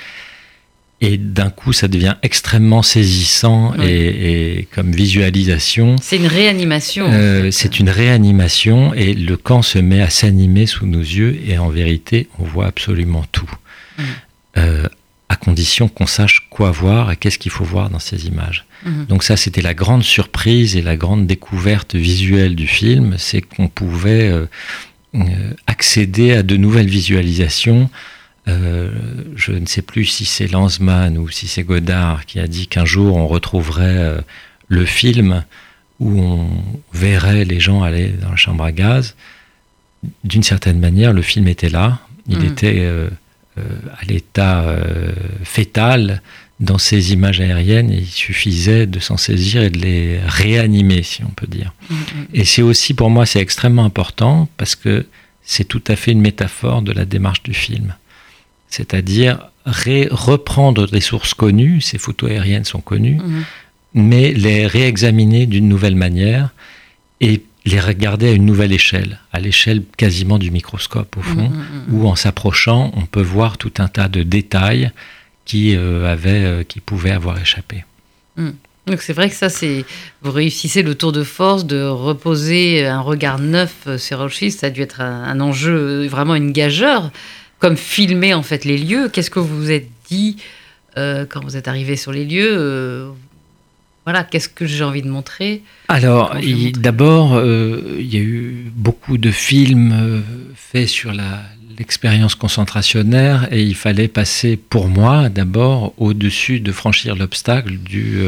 et 1.00 1.17
d'un 1.17 1.49
coup, 1.49 1.73
ça 1.73 1.89
devient 1.89 2.17
extrêmement 2.23 2.83
saisissant 2.83 3.73
et, 3.83 4.69
comme 4.75 4.93
visualisation. 4.93 5.97
C'est 6.03 6.19
une 6.19 6.27
réanimation. 6.27 7.07
Euh, 7.11 7.50
c'est 7.50 7.81
une 7.81 7.89
réanimation 7.89 8.93
et 8.93 9.15
le 9.15 9.39
camp 9.39 9.62
se 9.62 9.79
met 9.79 10.03
à 10.03 10.11
s'animer 10.11 10.67
sous 10.67 10.85
nos 10.85 11.00
yeux 11.00 11.41
et 11.49 11.57
en 11.57 11.71
vérité, 11.71 12.29
on 12.39 12.45
voit 12.45 12.67
absolument 12.67 13.25
tout. 13.33 13.50
Mm. 13.97 14.03
Euh, 14.59 14.89
à 15.31 15.37
condition 15.37 15.89
qu'on 15.89 16.07
sache 16.07 16.47
quoi 16.51 16.71
voir 16.71 17.11
et 17.11 17.17
qu'est-ce 17.17 17.39
qu'il 17.39 17.53
faut 17.53 17.65
voir 17.65 17.89
dans 17.89 17.99
ces 17.99 18.27
images. 18.27 18.67
Mm. 18.85 19.05
Donc 19.07 19.23
ça, 19.23 19.39
c'était 19.39 19.63
la 19.63 19.73
grande 19.73 20.03
surprise 20.03 20.77
et 20.77 20.83
la 20.83 20.97
grande 20.97 21.27
découverte 21.27 21.95
visuelle 21.95 22.55
du 22.55 22.67
film, 22.67 23.15
c'est 23.17 23.41
qu'on 23.41 23.69
pouvait 23.69 24.29
euh, 24.29 24.47
accéder 25.67 26.33
à 26.35 26.43
de 26.43 26.57
nouvelles 26.57 26.89
visualisations 26.89 27.89
euh, 28.49 28.91
je 29.37 29.53
ne 29.53 29.67
sais 29.67 29.83
plus 29.83 30.07
si 30.07 30.25
c'est 30.25 30.47
Lanzmann 30.47 31.19
ou 31.19 31.29
si 31.29 31.47
c'est 31.47 31.63
Godard 31.63 32.25
qui 32.27 32.41
a 32.41 32.47
dit 32.47 32.67
qu'un 32.67 32.85
jour 32.85 33.17
on 33.17 33.27
retrouverait 33.27 33.99
euh, 33.99 34.21
le 34.69 34.85
film 34.87 35.45
où 35.99 36.21
on 36.21 36.49
verrait 36.93 37.45
les 37.45 37.61
gens 37.61 37.83
aller 37.83 38.09
dans 38.09 38.31
la 38.31 38.37
chambre 38.37 38.65
à 38.65 38.73
gaz. 38.73 39.15
D'une 40.25 40.43
certaine 40.43 40.81
manière, 40.81 41.13
le 41.13 41.21
film 41.21 41.47
était 41.47 41.69
là. 41.69 42.01
Il 42.27 42.39
mm. 42.39 42.45
était 42.47 42.79
euh, 42.79 43.11
à 43.99 44.05
l'état 44.05 44.67
fétal 45.45 46.23
dans 46.59 46.79
ces 46.79 47.12
images 47.12 47.40
aériennes. 47.40 47.90
il 47.90 48.07
suffisait 48.07 48.87
de 48.87 48.99
s'en 49.00 49.17
saisir 49.17 49.62
et 49.62 49.71
de 49.71 49.79
les 49.79 50.21
réanimer, 50.25 51.02
si 51.02 51.25
on 51.25 51.31
peut 51.31 51.47
dire. 51.47 51.73
Et 52.35 52.45
c'est 52.45 52.62
aussi 52.62 52.95
pour 52.95 53.11
moi, 53.11 53.26
c'est 53.26 53.40
extrêmement 53.40 53.85
important 53.85 54.49
parce 54.57 54.75
que 54.75 55.07
c'est 55.43 55.64
tout 55.64 55.83
à 55.88 55.97
fait 55.97 56.12
une 56.12 56.21
métaphore 56.21 56.83
de 56.83 56.93
la 56.93 57.05
démarche 57.05 57.43
du 57.43 57.55
film 57.55 57.95
c'est-à-dire 58.71 59.50
reprendre 59.67 60.87
des 60.87 61.00
sources 61.00 61.35
connues, 61.35 61.81
ces 61.81 61.99
photos 61.99 62.31
aériennes 62.31 62.64
sont 62.64 62.81
connues, 62.81 63.17
mhm. 63.17 63.45
mais 63.95 64.33
les 64.33 64.67
réexaminer 64.67 65.47
d'une 65.47 65.69
nouvelle 65.69 65.97
manière 65.97 66.50
et 67.21 67.43
les 67.64 67.81
regarder 67.81 68.29
à 68.29 68.33
une 68.33 68.47
nouvelle 68.47 68.73
échelle, 68.73 69.19
à 69.33 69.40
l'échelle 69.40 69.83
quasiment 69.97 70.38
du 70.38 70.50
microscope 70.50 71.17
au 71.17 71.23
fond, 71.23 71.50
mhm, 71.50 71.93
où 71.93 72.09
en 72.09 72.17
s'approchant, 72.17 72.90
on 72.97 73.07
peut 73.07 73.23
voir 73.23 73.59
tout 73.59 73.73
un 73.79 73.88
tas 73.88 74.09
de 74.09 74.23
détails 74.23 74.93
qui, 75.45 75.76
euh, 75.76 76.11
avaient, 76.11 76.45
euh, 76.45 76.62
qui 76.62 76.81
pouvaient 76.81 77.11
avoir 77.11 77.38
échappé. 77.40 77.85
Donc 78.87 79.02
c'est 79.02 79.12
vrai 79.12 79.29
que 79.29 79.37
ça, 79.37 79.50
c'est 79.50 79.85
vous 80.23 80.31
réussissez 80.31 80.83
le 80.83 80.95
tour 80.95 81.12
de 81.12 81.23
force 81.23 81.67
de 81.67 81.83
reposer 81.83 82.87
un 82.87 83.00
regard 83.00 83.38
neuf 83.38 83.75
euh, 83.87 83.99
sur 83.99 84.21
Auschwitz. 84.21 84.57
Ça 84.57 84.69
a 84.69 84.71
dû 84.71 84.81
être 84.81 85.02
un, 85.02 85.25
un 85.25 85.40
enjeu, 85.40 86.07
vraiment 86.07 86.35
une 86.35 86.52
gageure 86.52 87.11
comme 87.59 87.76
filmer 87.76 88.33
en 88.33 88.43
fait 88.43 88.64
les 88.64 88.79
lieux. 88.79 89.09
Qu'est-ce 89.09 89.31
que 89.31 89.38
vous 89.38 89.57
vous 89.57 89.71
êtes 89.71 89.88
dit 90.09 90.37
euh, 90.97 91.25
quand 91.29 91.45
vous 91.45 91.57
êtes 91.57 91.69
arrivé 91.69 91.95
sur 91.95 92.11
les 92.11 92.25
lieux 92.25 93.12
Voilà, 94.04 94.25
qu'est-ce 94.25 94.49
que 94.49 94.66
j'ai 94.66 94.83
envie 94.83 95.02
de 95.02 95.09
montrer 95.09 95.62
Alors, 95.88 96.35
d'abord, 96.75 97.35
euh, 97.35 97.97
il 97.99 98.12
y 98.12 98.16
a 98.16 98.21
eu 98.21 98.73
beaucoup 98.75 99.19
de 99.19 99.30
films 99.30 100.23
faits 100.54 100.88
sur 100.88 101.12
l'expérience 101.78 102.35
concentrationnaire 102.35 103.52
et 103.52 103.62
il 103.62 103.75
fallait 103.75 104.09
passer 104.09 104.57
pour 104.57 104.88
moi 104.88 105.28
d'abord 105.28 105.92
au-dessus 105.99 106.61
de 106.61 106.73
franchir 106.73 107.14
l'obstacle 107.14 107.76
du 107.76 108.25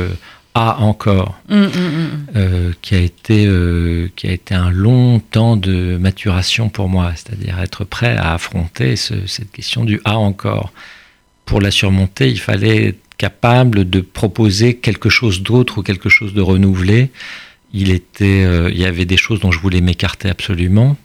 a 0.54 0.80
encore, 0.80 1.40
mm, 1.48 1.56
mm. 1.56 2.26
Euh, 2.36 2.72
qui, 2.82 2.94
a 2.94 2.98
été, 2.98 3.46
euh, 3.46 4.10
qui 4.16 4.26
a 4.26 4.32
été 4.32 4.54
un 4.54 4.70
long 4.70 5.18
temps 5.18 5.56
de 5.56 5.96
maturation 5.96 6.68
pour 6.68 6.88
moi, 6.88 7.12
c'est-à-dire 7.14 7.58
être 7.60 7.84
prêt 7.84 8.16
à 8.16 8.34
affronter 8.34 8.96
cette 8.96 9.50
question 9.52 9.84
du 9.84 10.00
A 10.04 10.18
encore. 10.18 10.72
Pour 11.46 11.60
la 11.60 11.70
surmonter, 11.70 12.30
il 12.30 12.38
fallait 12.38 12.94
capable 13.26 13.88
de 13.88 14.00
proposer 14.00 14.68
quelque 14.86 15.08
chose 15.08 15.42
d'autre 15.42 15.78
ou 15.78 15.82
quelque 15.82 16.08
chose 16.08 16.34
de 16.34 16.42
renouvelé. 16.42 17.10
Il, 17.72 17.90
était, 17.90 18.44
euh, 18.44 18.70
il 18.70 18.78
y 18.78 18.84
avait 18.84 19.04
des 19.14 19.16
choses 19.16 19.40
dont 19.40 19.52
je 19.52 19.60
voulais 19.60 19.80
m'écarter 19.80 20.28
absolument. 20.28 20.96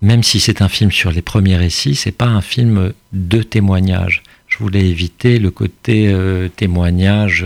Même 0.00 0.22
si 0.22 0.40
c'est 0.40 0.62
un 0.62 0.68
film 0.68 0.90
sur 0.90 1.10
les 1.10 1.22
premiers 1.22 1.56
récits, 1.56 1.94
c'est 1.94 2.16
pas 2.24 2.30
un 2.38 2.40
film 2.40 2.92
de 3.12 3.42
témoignage. 3.42 4.22
Je 4.48 4.58
voulais 4.58 4.86
éviter 4.88 5.38
le 5.38 5.50
côté 5.50 6.12
témoignage 6.56 7.44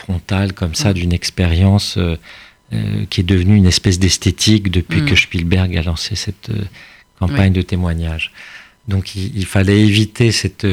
frontale 0.00 0.52
comme 0.52 0.74
ça 0.74 0.92
d'une 0.92 1.12
expérience 1.12 1.96
euh, 1.96 2.16
euh, 2.72 3.04
qui 3.10 3.20
est 3.20 3.24
devenue 3.24 3.56
une 3.56 3.66
espèce 3.66 3.98
d'esthétique 3.98 4.70
depuis 4.70 5.04
que 5.04 5.12
mm. 5.12 5.16
Spielberg 5.16 5.76
a 5.76 5.82
lancé 5.82 6.14
cette 6.16 6.50
euh, 6.50 6.64
campagne 7.18 7.52
de 7.52 7.62
témoignage. 7.62 8.32
Donc 8.88 9.14
il, 9.14 9.46
fallait 9.46 9.80
éviter 9.80 10.32
cette, 10.32 10.66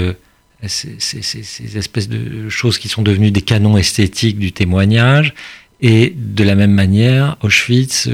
ces, 0.66 1.78
espèces 1.78 2.10
de 2.10 2.50
choses 2.50 2.78
qui 2.78 2.88
sont 2.88 3.02
devenues 3.02 3.32
des 3.32 3.42
canons 3.42 3.78
esthétiques 3.78 4.40
du 4.40 4.52
témoignage. 4.52 5.34
Et 5.82 6.14
de 6.16 6.44
la 6.44 6.56
même 6.56 6.72
manière, 6.72 7.38
Auschwitz 7.42 8.10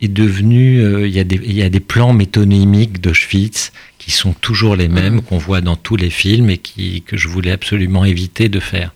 est 0.00 0.08
devenu, 0.08 0.80
il, 1.06 1.14
y 1.14 1.20
a 1.20 1.24
des, 1.24 1.40
il 1.44 1.52
y 1.52 1.62
a 1.62 1.68
des 1.68 1.80
plans 1.80 2.12
métonymiques 2.14 3.00
d'Auschwitz 3.00 3.72
qui 3.98 4.10
sont 4.10 4.32
toujours 4.32 4.76
les 4.76 4.88
mêmes, 4.88 5.16
mm. 5.16 5.22
qu'on 5.22 5.38
voit 5.38 5.60
dans 5.60 5.76
tous 5.76 5.96
les 5.96 6.10
films 6.10 6.50
et 6.50 6.58
qui, 6.58 7.02
que 7.02 7.16
je 7.16 7.28
voulais 7.28 7.52
absolument 7.52 8.04
éviter 8.04 8.48
de 8.48 8.60
faire. 8.60 8.94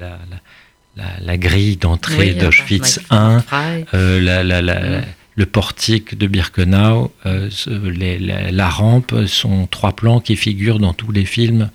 la, 0.00 0.18
la, 1.20 1.36
grille 1.36 1.76
d'entrée 1.76 2.34
d'Auschwitz 2.34 3.00
I, 3.10 3.40
euh, 3.94 5.02
le 5.36 5.46
portique 5.46 6.16
de 6.16 6.26
Birkenau, 6.26 7.12
euh, 7.26 7.48
la, 8.50 8.68
rampe 8.68 9.26
sont 9.26 9.66
trois 9.66 9.94
plans 9.94 10.20
qui 10.20 10.34
figurent 10.34 10.78
dans 10.78 10.94
tous 10.94 11.12
les 11.12 11.26
films 11.26 11.70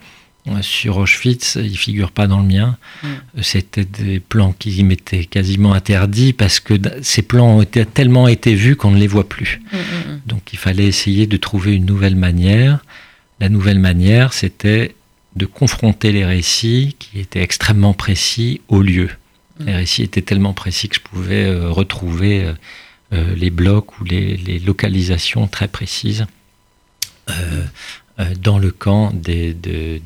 euh, 0.47 0.61
sur 0.63 0.97
Auschwitz, 0.97 1.55
ils 1.61 1.71
ne 1.71 1.77
figurent 1.77 2.11
pas 2.11 2.25
dans 2.25 2.39
le 2.39 2.47
mien. 2.47 2.77
Mm. 3.03 3.07
C'était 3.41 3.85
des 3.85 4.19
plans 4.19 4.53
qui 4.57 4.83
m'étaient 4.83 5.25
quasiment 5.25 5.73
interdits 5.73 6.33
parce 6.33 6.59
que 6.59 6.73
ces 7.03 7.21
plans 7.21 7.59
ont 7.59 7.65
tellement 7.65 8.27
été 8.27 8.55
vus 8.55 8.75
qu'on 8.75 8.91
ne 8.91 8.99
les 8.99 9.07
voit 9.07 9.29
plus. 9.29 9.61
Mm, 9.71 9.77
mm, 9.77 10.21
Donc 10.25 10.53
il 10.53 10.57
fallait 10.57 10.87
essayer 10.87 11.27
de 11.27 11.37
trouver 11.37 11.75
une 11.75 11.85
nouvelle 11.85 12.15
manière. 12.15 12.79
La 13.39 13.49
nouvelle 13.49 13.79
manière, 13.79 14.33
c'était 14.33 14.95
de 15.35 15.45
confronter 15.45 16.11
les 16.11 16.25
récits 16.25 16.95
qui 16.97 17.19
étaient 17.19 17.41
extrêmement 17.41 17.93
précis 17.93 18.61
au 18.67 18.81
lieu. 18.81 19.11
Mm. 19.59 19.65
Les 19.67 19.75
récits 19.75 20.01
étaient 20.01 20.23
tellement 20.23 20.53
précis 20.53 20.89
que 20.89 20.95
je 20.95 21.01
pouvais 21.01 21.45
euh, 21.45 21.69
retrouver 21.69 22.45
euh, 22.45 22.53
les 23.11 23.49
blocs 23.49 23.99
ou 23.99 24.03
les, 24.03 24.59
localisations 24.59 25.47
très 25.47 25.67
précises 25.67 26.25
dans 28.39 28.59
le 28.59 28.71
camp 28.71 29.11
des, 29.13 29.55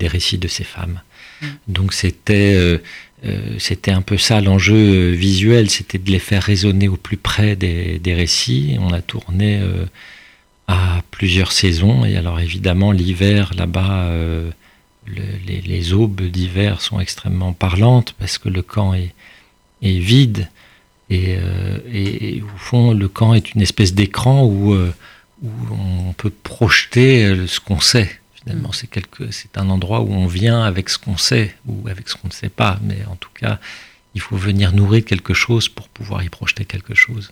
récits 0.02 0.38
de 0.38 0.48
ces 0.48 0.64
femmes. 0.64 1.02
Mm. 1.42 1.46
Donc 1.68 1.94
c'était 1.94 2.82
c'était 3.58 3.92
un 3.92 4.02
peu 4.02 4.18
ça 4.18 4.42
l'enjeu 4.42 5.10
visuel, 5.12 5.70
c'était 5.70 5.98
de 5.98 6.12
les 6.12 6.20
faire 6.20 6.44
résonner 6.44 6.88
au 6.88 6.98
plus 6.98 7.18
près 7.18 7.56
des, 7.56 8.14
récits. 8.14 8.78
On 8.80 8.92
a 8.92 9.02
tourné 9.02 9.62
à 10.68 11.02
plusieurs 11.12 11.52
saisons 11.52 12.06
et 12.06 12.16
alors 12.18 12.40
évidemment 12.40 12.92
l'hiver 12.92 13.52
là-bas 13.56 14.10
les, 15.08 15.94
aubes 15.94 16.22
d'hiver 16.22 16.82
sont 16.82 17.00
extrêmement 17.00 17.54
parlantes 17.54 18.14
parce 18.18 18.38
que 18.38 18.50
le 18.50 18.62
camp 18.62 18.94
est, 18.94 19.14
vide. 19.82 20.50
Euh, 21.12 21.80
et, 21.92 22.42
au 22.42 22.58
fond, 22.58 22.94
le 22.94 23.08
camp 23.08 23.34
est 23.34 23.54
une 23.54 23.62
espèce 23.62 23.94
d'écran 23.94 24.44
où, 24.44 24.74
euh, 24.74 24.94
où, 25.44 25.50
on 25.72 26.14
peut 26.14 26.32
projeter 26.32 27.26
euh, 27.26 27.48
ce 27.48 27.60
qu'on 27.60 27.80
sait. 27.80 28.20
Finalement, 28.36 28.70
mm. 28.70 29.32
c'est 29.32 29.58
un 29.58 29.70
endroit 29.70 30.02
où 30.02 30.12
on 30.12 30.28
vient 30.28 30.64
avec 30.64 30.90
ce 30.90 30.98
qu'on 30.98 31.18
sait 31.18 31.56
ou 31.68 31.88
avec 31.88 32.10
ce 32.10 32.16
qu'on 32.16 32.28
ne 32.28 32.34
sait 32.34 32.50
pas. 32.50 32.80
Mais 32.84 32.98
en 33.10 33.16
tout 33.16 33.30
cas, 33.40 33.60
il 34.16 34.22
faut 34.22 34.38
venir 34.38 34.74
nourrir 34.74 35.04
quelque 35.06 35.34
chose 35.34 35.70
pour 35.70 35.90
pouvoir 35.90 36.24
y 36.24 36.30
projeter 36.30 36.66
quelque 36.66 36.96
chose. 36.96 37.32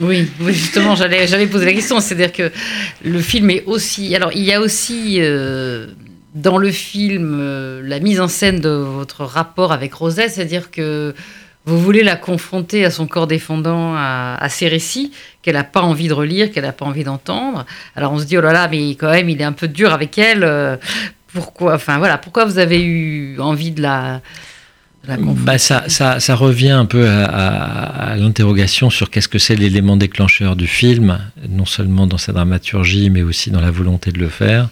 Oui, 0.00 0.28
justement, 0.48 0.96
j'allais, 0.96 1.26
j'allais 1.26 1.46
poser 1.46 1.66
la 1.66 1.72
question. 1.72 2.00
C'est-à-dire 2.00 2.32
que 2.32 2.50
le 3.04 3.20
film 3.20 3.50
est 3.50 3.64
aussi. 3.64 4.14
Alors, 4.14 4.32
il 4.32 4.42
y 4.42 4.52
a 4.52 4.60
aussi 4.60 5.18
euh, 5.20 5.86
dans 6.34 6.58
le 6.58 6.70
film 6.70 7.38
euh, 7.40 7.80
la 7.84 8.00
mise 8.00 8.20
en 8.20 8.28
scène 8.28 8.60
de 8.60 8.68
votre 8.68 9.24
rapport 9.24 9.72
avec 9.72 9.94
Rosette, 9.94 10.32
c'est-à-dire 10.32 10.70
que 10.70 11.14
vous 11.66 11.78
voulez 11.78 12.02
la 12.02 12.16
confronter 12.16 12.84
à 12.84 12.90
son 12.90 13.06
corps 13.06 13.26
défendant, 13.26 13.94
à, 13.96 14.46
ses 14.50 14.68
récits 14.68 15.12
qu'elle 15.40 15.54
n'a 15.54 15.64
pas 15.64 15.80
envie 15.80 16.08
de 16.08 16.12
relire, 16.12 16.50
qu'elle 16.50 16.64
n'a 16.64 16.72
pas 16.72 16.84
envie 16.84 17.04
d'entendre. 17.04 17.64
Alors, 17.96 18.12
on 18.12 18.18
se 18.18 18.24
dit, 18.24 18.36
oh 18.36 18.42
là 18.42 18.52
là, 18.52 18.68
mais 18.68 18.90
quand 18.90 19.10
même, 19.10 19.30
il 19.30 19.40
est 19.40 19.44
un 19.44 19.52
peu 19.52 19.66
dur 19.66 19.90
avec 19.92 20.18
elle. 20.18 20.44
Euh, 20.44 20.76
pourquoi 21.32 21.74
Enfin, 21.74 21.96
voilà, 21.96 22.18
pourquoi 22.18 22.44
vous 22.44 22.58
avez 22.58 22.82
eu 22.82 23.40
envie 23.40 23.70
de 23.70 23.80
la 23.80 24.20
bah 25.06 25.58
ça, 25.58 25.84
ça, 25.88 26.18
ça, 26.18 26.34
revient 26.34 26.70
un 26.70 26.86
peu 26.86 27.06
à, 27.06 28.14
l'interrogation 28.16 28.88
sur 28.88 29.10
qu'est-ce 29.10 29.28
que 29.28 29.38
c'est 29.38 29.54
l'élément 29.54 29.98
déclencheur 29.98 30.56
du 30.56 30.66
film, 30.66 31.18
non 31.48 31.66
seulement 31.66 32.06
dans 32.06 32.16
sa 32.16 32.32
dramaturgie, 32.32 33.10
mais 33.10 33.22
aussi 33.22 33.50
dans 33.50 33.60
la 33.60 33.70
volonté 33.70 34.12
de 34.12 34.18
le 34.18 34.30
faire. 34.30 34.68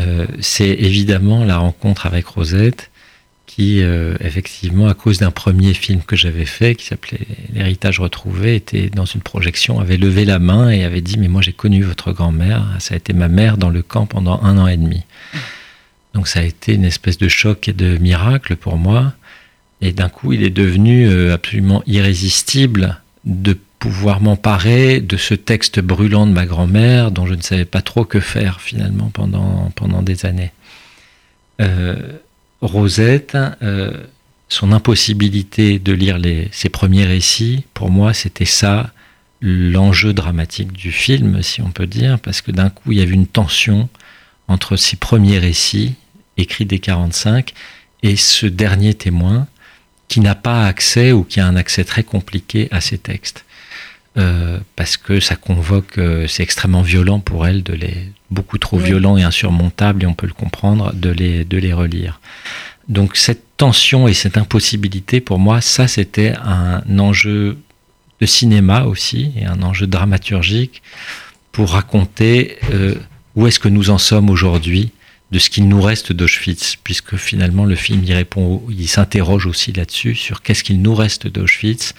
Euh, 0.00 0.26
c'est 0.40 0.68
évidemment 0.68 1.44
la 1.44 1.58
rencontre 1.58 2.06
avec 2.06 2.26
Rosette, 2.26 2.90
qui, 3.46 3.80
euh, 3.80 4.16
effectivement, 4.20 4.86
à 4.86 4.94
cause 4.94 5.18
d'un 5.18 5.30
premier 5.30 5.72
film 5.72 6.02
que 6.02 6.16
j'avais 6.16 6.44
fait, 6.44 6.74
qui 6.74 6.86
s'appelait 6.86 7.20
L'héritage 7.54 8.00
retrouvé, 8.00 8.56
était 8.56 8.90
dans 8.90 9.06
une 9.06 9.22
projection, 9.22 9.80
avait 9.80 9.96
levé 9.96 10.24
la 10.24 10.38
main 10.38 10.68
et 10.70 10.84
avait 10.84 11.00
dit 11.00 11.18
Mais 11.18 11.28
moi 11.28 11.40
j'ai 11.40 11.52
connu 11.52 11.82
votre 11.82 12.12
grand-mère, 12.12 12.66
ça 12.80 12.94
a 12.94 12.96
été 12.98 13.12
ma 13.12 13.28
mère 13.28 13.56
dans 13.56 13.70
le 13.70 13.82
camp 13.82 14.06
pendant 14.06 14.42
un 14.42 14.58
an 14.58 14.66
et 14.66 14.76
demi. 14.76 15.04
Donc 16.12 16.28
ça 16.28 16.40
a 16.40 16.42
été 16.42 16.74
une 16.74 16.84
espèce 16.84 17.18
de 17.18 17.28
choc 17.28 17.68
et 17.68 17.72
de 17.72 17.96
miracle 17.98 18.56
pour 18.56 18.76
moi. 18.76 19.14
Et 19.80 19.92
d'un 19.92 20.08
coup, 20.08 20.32
il 20.32 20.42
est 20.42 20.50
devenu 20.50 21.08
euh, 21.08 21.34
absolument 21.34 21.82
irrésistible 21.86 23.00
de 23.24 23.58
pouvoir 23.86 24.20
m'emparer 24.20 25.00
de 25.00 25.16
ce 25.16 25.34
texte 25.34 25.78
brûlant 25.78 26.26
de 26.26 26.32
ma 26.32 26.44
grand-mère 26.44 27.12
dont 27.12 27.24
je 27.24 27.34
ne 27.34 27.40
savais 27.40 27.64
pas 27.64 27.82
trop 27.82 28.04
que 28.04 28.18
faire 28.18 28.60
finalement 28.60 29.10
pendant, 29.14 29.70
pendant 29.76 30.02
des 30.02 30.26
années. 30.26 30.50
Euh, 31.60 31.94
Rosette, 32.60 33.38
euh, 33.62 33.92
son 34.48 34.72
impossibilité 34.72 35.78
de 35.78 35.92
lire 35.92 36.18
les, 36.18 36.48
ses 36.50 36.68
premiers 36.68 37.04
récits, 37.04 37.64
pour 37.74 37.90
moi, 37.90 38.12
c'était 38.12 38.44
ça 38.44 38.90
l'enjeu 39.40 40.12
dramatique 40.12 40.72
du 40.72 40.90
film, 40.90 41.40
si 41.44 41.62
on 41.62 41.70
peut 41.70 41.86
dire, 41.86 42.18
parce 42.18 42.40
que 42.40 42.50
d'un 42.50 42.70
coup, 42.70 42.90
il 42.90 42.98
y 42.98 43.02
avait 43.02 43.14
une 43.14 43.28
tension 43.28 43.88
entre 44.48 44.74
ses 44.74 44.96
premiers 44.96 45.38
récits, 45.38 45.94
écrits 46.38 46.66
dès 46.66 46.80
45, 46.80 47.52
et 48.02 48.16
ce 48.16 48.46
dernier 48.46 48.94
témoin, 48.94 49.46
qui 50.08 50.18
n'a 50.18 50.34
pas 50.34 50.66
accès 50.66 51.12
ou 51.12 51.22
qui 51.22 51.38
a 51.38 51.46
un 51.46 51.54
accès 51.54 51.84
très 51.84 52.02
compliqué 52.02 52.66
à 52.72 52.80
ces 52.80 52.98
textes. 52.98 53.45
Euh, 54.18 54.58
parce 54.76 54.96
que 54.96 55.20
ça 55.20 55.36
convoque, 55.36 55.98
euh, 55.98 56.26
c'est 56.26 56.42
extrêmement 56.42 56.80
violent 56.80 57.20
pour 57.20 57.46
elle, 57.46 57.62
de 57.62 57.74
les, 57.74 58.10
beaucoup 58.30 58.56
trop 58.56 58.78
violent 58.78 59.18
et 59.18 59.22
insurmontable, 59.22 60.04
et 60.04 60.06
on 60.06 60.14
peut 60.14 60.26
le 60.26 60.32
comprendre, 60.32 60.94
de 60.94 61.10
les, 61.10 61.44
de 61.44 61.58
les 61.58 61.74
relire. 61.74 62.18
Donc 62.88 63.16
cette 63.16 63.42
tension 63.58 64.08
et 64.08 64.14
cette 64.14 64.38
impossibilité, 64.38 65.20
pour 65.20 65.38
moi, 65.38 65.60
ça 65.60 65.86
c'était 65.86 66.34
un 66.42 66.98
enjeu 66.98 67.58
de 68.20 68.26
cinéma 68.26 68.84
aussi, 68.84 69.32
et 69.36 69.44
un 69.44 69.62
enjeu 69.62 69.86
dramaturgique 69.86 70.82
pour 71.52 71.72
raconter 71.72 72.56
euh, 72.72 72.94
où 73.34 73.46
est-ce 73.46 73.60
que 73.60 73.68
nous 73.68 73.90
en 73.90 73.98
sommes 73.98 74.30
aujourd'hui 74.30 74.92
de 75.30 75.38
ce 75.38 75.50
qu'il 75.50 75.68
nous 75.68 75.82
reste 75.82 76.12
d'Auschwitz, 76.12 76.76
puisque 76.82 77.16
finalement 77.16 77.66
le 77.66 77.74
film 77.74 78.02
y 78.04 78.14
répond, 78.14 78.62
il 78.70 78.88
s'interroge 78.88 79.44
aussi 79.44 79.72
là-dessus, 79.72 80.14
sur 80.14 80.40
qu'est-ce 80.40 80.64
qu'il 80.64 80.80
nous 80.80 80.94
reste 80.94 81.26
d'Auschwitz 81.26 81.94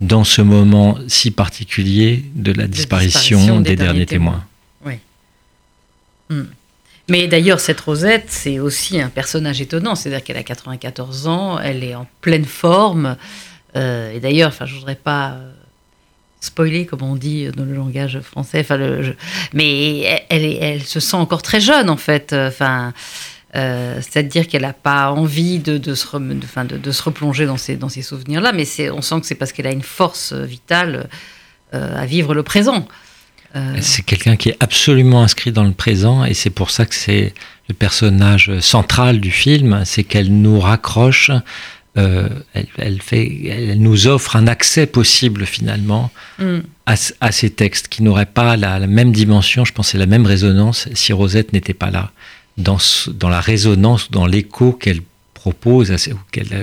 dans 0.00 0.24
ce 0.24 0.42
moment 0.42 0.98
si 1.08 1.30
particulier 1.30 2.24
de 2.34 2.52
la 2.52 2.66
disparition, 2.66 3.60
des, 3.60 3.76
derniers, 3.76 4.06
témoins. 4.06 4.44
Oui. 4.84 4.94
Hmm. 6.30 6.44
Mais 7.08 7.26
d'ailleurs, 7.26 7.60
cette 7.60 7.80
Rosette, 7.80 8.26
c'est 8.28 8.60
aussi 8.60 9.00
un 9.00 9.08
personnage 9.08 9.60
étonnant, 9.60 9.94
c'est-à-dire 9.94 10.22
qu'elle 10.22 10.36
a 10.36 10.42
94 10.42 11.26
ans, 11.26 11.58
elle 11.58 11.82
est 11.82 11.94
en 11.94 12.06
pleine 12.20 12.44
forme, 12.44 13.16
euh, 13.76 14.12
et 14.12 14.20
d'ailleurs, 14.20 14.48
enfin, 14.48 14.64
je 14.64 14.74
voudrais 14.74 14.94
pas 14.94 15.36
spoiler, 16.40 16.86
comme 16.86 17.02
on 17.02 17.16
dit 17.16 17.48
dans 17.48 17.64
le 17.64 17.74
langage 17.74 18.20
français. 18.20 18.60
Enfin, 18.60 18.76
le, 18.76 19.16
mais 19.52 20.00
elle, 20.28 20.44
elle, 20.44 20.82
se 20.82 21.00
sent 21.00 21.16
encore 21.16 21.42
très 21.42 21.60
jeune, 21.60 21.90
en 21.90 21.96
fait. 21.96 22.32
Enfin, 22.32 22.92
euh, 23.56 24.00
c'est-à-dire 24.00 24.46
qu'elle 24.46 24.62
n'a 24.62 24.72
pas 24.72 25.10
envie 25.10 25.58
de, 25.58 25.78
de, 25.78 25.94
se 25.94 26.16
de, 26.16 26.76
de, 26.76 26.92
se 26.92 27.02
replonger 27.02 27.46
dans 27.46 27.56
ces, 27.56 27.76
dans 27.76 27.88
ces 27.88 28.02
souvenirs-là, 28.02 28.52
mais 28.52 28.64
on 28.90 29.02
sent 29.02 29.20
que 29.20 29.26
c'est 29.26 29.34
parce 29.34 29.52
qu'elle 29.52 29.66
a 29.66 29.72
une 29.72 29.82
force 29.82 30.32
vitale 30.32 31.08
euh, 31.74 32.00
à 32.00 32.06
vivre 32.06 32.34
le 32.34 32.42
présent. 32.42 32.86
Euh, 33.56 33.76
c'est 33.80 34.04
quelqu'un 34.04 34.36
qui 34.36 34.50
est 34.50 34.56
absolument 34.60 35.22
inscrit 35.22 35.50
dans 35.50 35.64
le 35.64 35.72
présent, 35.72 36.24
et 36.24 36.34
c'est 36.34 36.50
pour 36.50 36.70
ça 36.70 36.86
que 36.86 36.94
c'est 36.94 37.34
le 37.68 37.74
personnage 37.74 38.60
central 38.60 39.20
du 39.20 39.32
film, 39.32 39.82
c'est 39.84 40.04
qu'elle 40.04 40.32
nous 40.32 40.60
raccroche 40.60 41.32
euh, 41.98 42.28
elle, 42.78 43.02
fait, 43.02 43.46
elle 43.46 43.80
nous 43.80 44.06
offre 44.06 44.36
un 44.36 44.46
accès 44.46 44.86
possible 44.86 45.44
finalement 45.44 46.12
mm. 46.38 46.58
à, 46.86 47.32
ces 47.32 47.50
textes 47.50 47.88
qui 47.88 48.04
n'auraient 48.04 48.26
pas 48.26 48.56
la, 48.56 48.78
même 48.86 49.10
dimension, 49.10 49.64
je 49.64 49.72
pense, 49.72 49.94
la 49.94 50.06
même 50.06 50.24
résonance 50.24 50.88
si 50.94 51.12
Rosette 51.12 51.52
n'était 51.52 51.74
pas 51.74 51.90
là, 51.90 52.12
dans, 52.60 52.78
dans 53.08 53.28
la 53.28 53.40
résonance, 53.40 54.10
dans 54.10 54.26
l'écho 54.26 54.72
qu'elle 54.72 55.00
propose, 55.34 55.94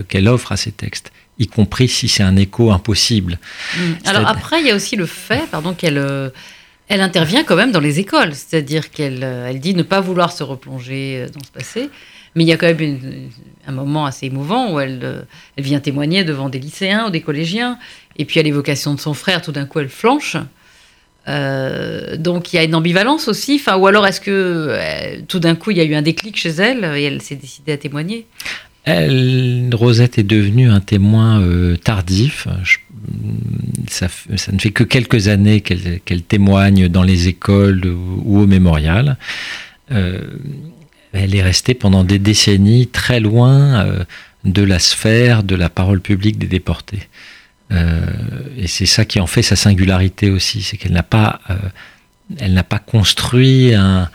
qu'elle 0.07 0.27
offre 0.27 0.51
à 0.51 0.57
ces 0.57 0.71
textes 0.71 1.11
y 1.39 1.47
compris 1.47 1.87
si 1.87 2.07
c'est 2.07 2.23
un 2.23 2.35
écho 2.35 2.71
impossible. 2.71 3.37
Mm. 3.75 3.79
Alors 4.05 4.27
après, 4.27 4.59
il 4.59 4.67
y 4.67 4.71
a 4.71 4.75
aussi 4.75 4.95
le 4.95 5.05
fait, 5.05 5.47
pardon, 5.51 5.73
qu'elle 5.73 5.99
euh, 5.99 6.29
elle 6.87 7.01
intervient 7.01 7.43
quand 7.43 7.55
même 7.55 7.71
dans 7.71 7.79
les 7.79 7.99
écoles, 7.99 8.33
c'est-à-dire 8.33 8.89
qu'elle 8.89 9.23
euh, 9.23 9.47
elle 9.47 9.59
dit 9.59 9.75
ne 9.75 9.83
pas 9.83 10.01
vouloir 10.01 10.31
se 10.31 10.43
replonger 10.43 11.27
dans 11.33 11.43
ce 11.43 11.51
passé, 11.51 11.89
mais 12.35 12.43
il 12.43 12.47
y 12.47 12.53
a 12.53 12.57
quand 12.57 12.67
même 12.67 13.29
un 13.65 13.71
moment 13.71 14.05
assez 14.05 14.27
émouvant 14.27 14.71
où 14.71 14.79
elle, 14.79 14.99
euh, 15.03 15.21
elle 15.55 15.63
vient 15.63 15.79
témoigner 15.79 16.23
devant 16.23 16.49
des 16.49 16.59
lycéens 16.59 17.07
ou 17.07 17.09
des 17.09 17.21
collégiens. 17.21 17.79
Et 18.15 18.25
puis 18.25 18.39
à 18.39 18.43
l'évocation 18.43 18.93
de 18.93 18.99
son 18.99 19.13
frère, 19.13 19.41
tout 19.41 19.51
d'un 19.51 19.65
coup, 19.65 19.79
elle 19.79 19.89
flanche. 19.89 20.37
Euh, 21.27 22.15
donc 22.17 22.53
il 22.53 22.55
y 22.55 22.59
a 22.59 22.63
une 22.63 22.75
ambivalence 22.75 23.27
aussi. 23.27 23.59
Enfin, 23.59 23.77
ou 23.77 23.87
alors 23.87 24.05
est-ce 24.07 24.21
que 24.21 24.31
euh, 24.31 25.21
tout 25.27 25.39
d'un 25.39 25.55
coup, 25.55 25.71
il 25.71 25.77
y 25.77 25.81
a 25.81 25.83
eu 25.83 25.95
un 25.95 26.01
déclic 26.01 26.37
chez 26.37 26.49
elle 26.49 26.83
et 26.95 27.03
elle 27.03 27.21
s'est 27.21 27.35
décidée 27.35 27.73
à 27.73 27.77
témoigner? 27.77 28.25
Elle, 28.83 29.69
Rosette 29.73 30.17
est 30.17 30.23
devenue 30.23 30.69
un 30.69 30.79
témoin 30.79 31.43
tardif. 31.83 32.47
ça, 33.89 34.07
ne 34.53 34.59
fait 34.59 34.71
que 34.71 34.83
quelques 34.83 35.27
années 35.27 35.59
qu'elle 35.59 36.21
témoigne 36.21 36.87
dans 36.87 37.03
les 37.03 37.27
écoles 37.27 37.85
ou, 37.85 38.39
au 38.39 38.47
mémorial 38.47 39.17
elle 41.13 41.35
est 41.35 41.41
restée 41.41 41.73
pendant 41.73 42.03
des 42.03 42.19
décennies 42.19 42.87
très 42.87 43.19
loin 43.19 43.85
euh, 43.85 44.03
de 44.43 44.63
la 44.63 44.79
sphère 44.79 45.43
de 45.43 45.55
la 45.55 45.69
parole 45.69 46.01
publique 46.01 46.37
des 46.37 46.47
déportés. 46.47 47.01
Euh, 47.71 48.05
et 48.57 48.67
c'est 48.67 48.85
ça 48.85 49.05
qui 49.05 49.19
en 49.19 49.27
fait 49.27 49.41
sa 49.41 49.55
singularité 49.55 50.29
aussi, 50.29 50.61
c'est 50.61 50.77
qu'elle 50.77 50.93
n'a 50.93 51.03
pas, 51.03 51.39
euh, 51.49 51.55
elle 52.39 52.53
n'a 52.53 52.63
pas 52.63 52.79
construit 52.79 53.73
un, 53.73 54.09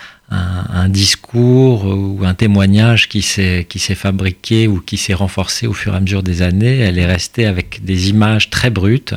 discours 0.89 1.85
ou 1.85 2.25
un 2.25 2.33
témoignage 2.33 3.09
qui 3.09 3.21
s'est 3.21 3.67
qui 3.69 3.79
s'est 3.79 3.95
fabriqué 3.95 4.67
ou 4.67 4.81
qui 4.81 4.97
s'est 4.97 5.13
renforcé 5.13 5.67
au 5.67 5.75
fur 5.75 5.93
et 5.93 5.97
à 5.97 6.01
mesure 6.01 6.23
des 6.23 6.41
années. 6.41 6.79
Elle 6.79 6.99
est 6.99 7.07
restée 7.07 7.45
avec 7.45 7.85
des 7.85 8.09
images 8.09 8.49
très 8.49 8.71
brutes 8.71 9.15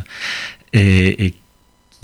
et, 0.74 1.28
et 1.28 1.34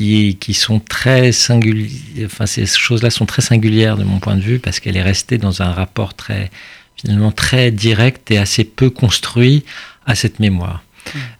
qui, 0.02 0.54
sont 0.54 0.80
très 0.80 1.32
singulières. 1.32 1.91
Enfin, 2.26 2.46
ces 2.46 2.65
choses-là 2.65 3.10
sont 3.10 3.26
très 3.26 3.41
singulières 3.41 3.98
de 3.98 4.04
mon 4.04 4.20
point 4.20 4.36
de 4.36 4.41
vue 4.41 4.60
parce 4.60 4.80
qu'elle 4.80 4.98
est 4.98 5.04
restée 5.04 5.38
dans 5.38 5.62
un 5.62 5.72
rapport 5.72 6.13
très, 6.13 6.50
finalement, 6.96 7.32
très 7.32 7.72
direct 7.72 8.32
et 8.32 8.38
assez 8.38 8.63
peu 8.63 8.89
construit 8.89 9.63
à 10.06 10.15
cette 10.15 10.39
mémoire. 10.39 10.84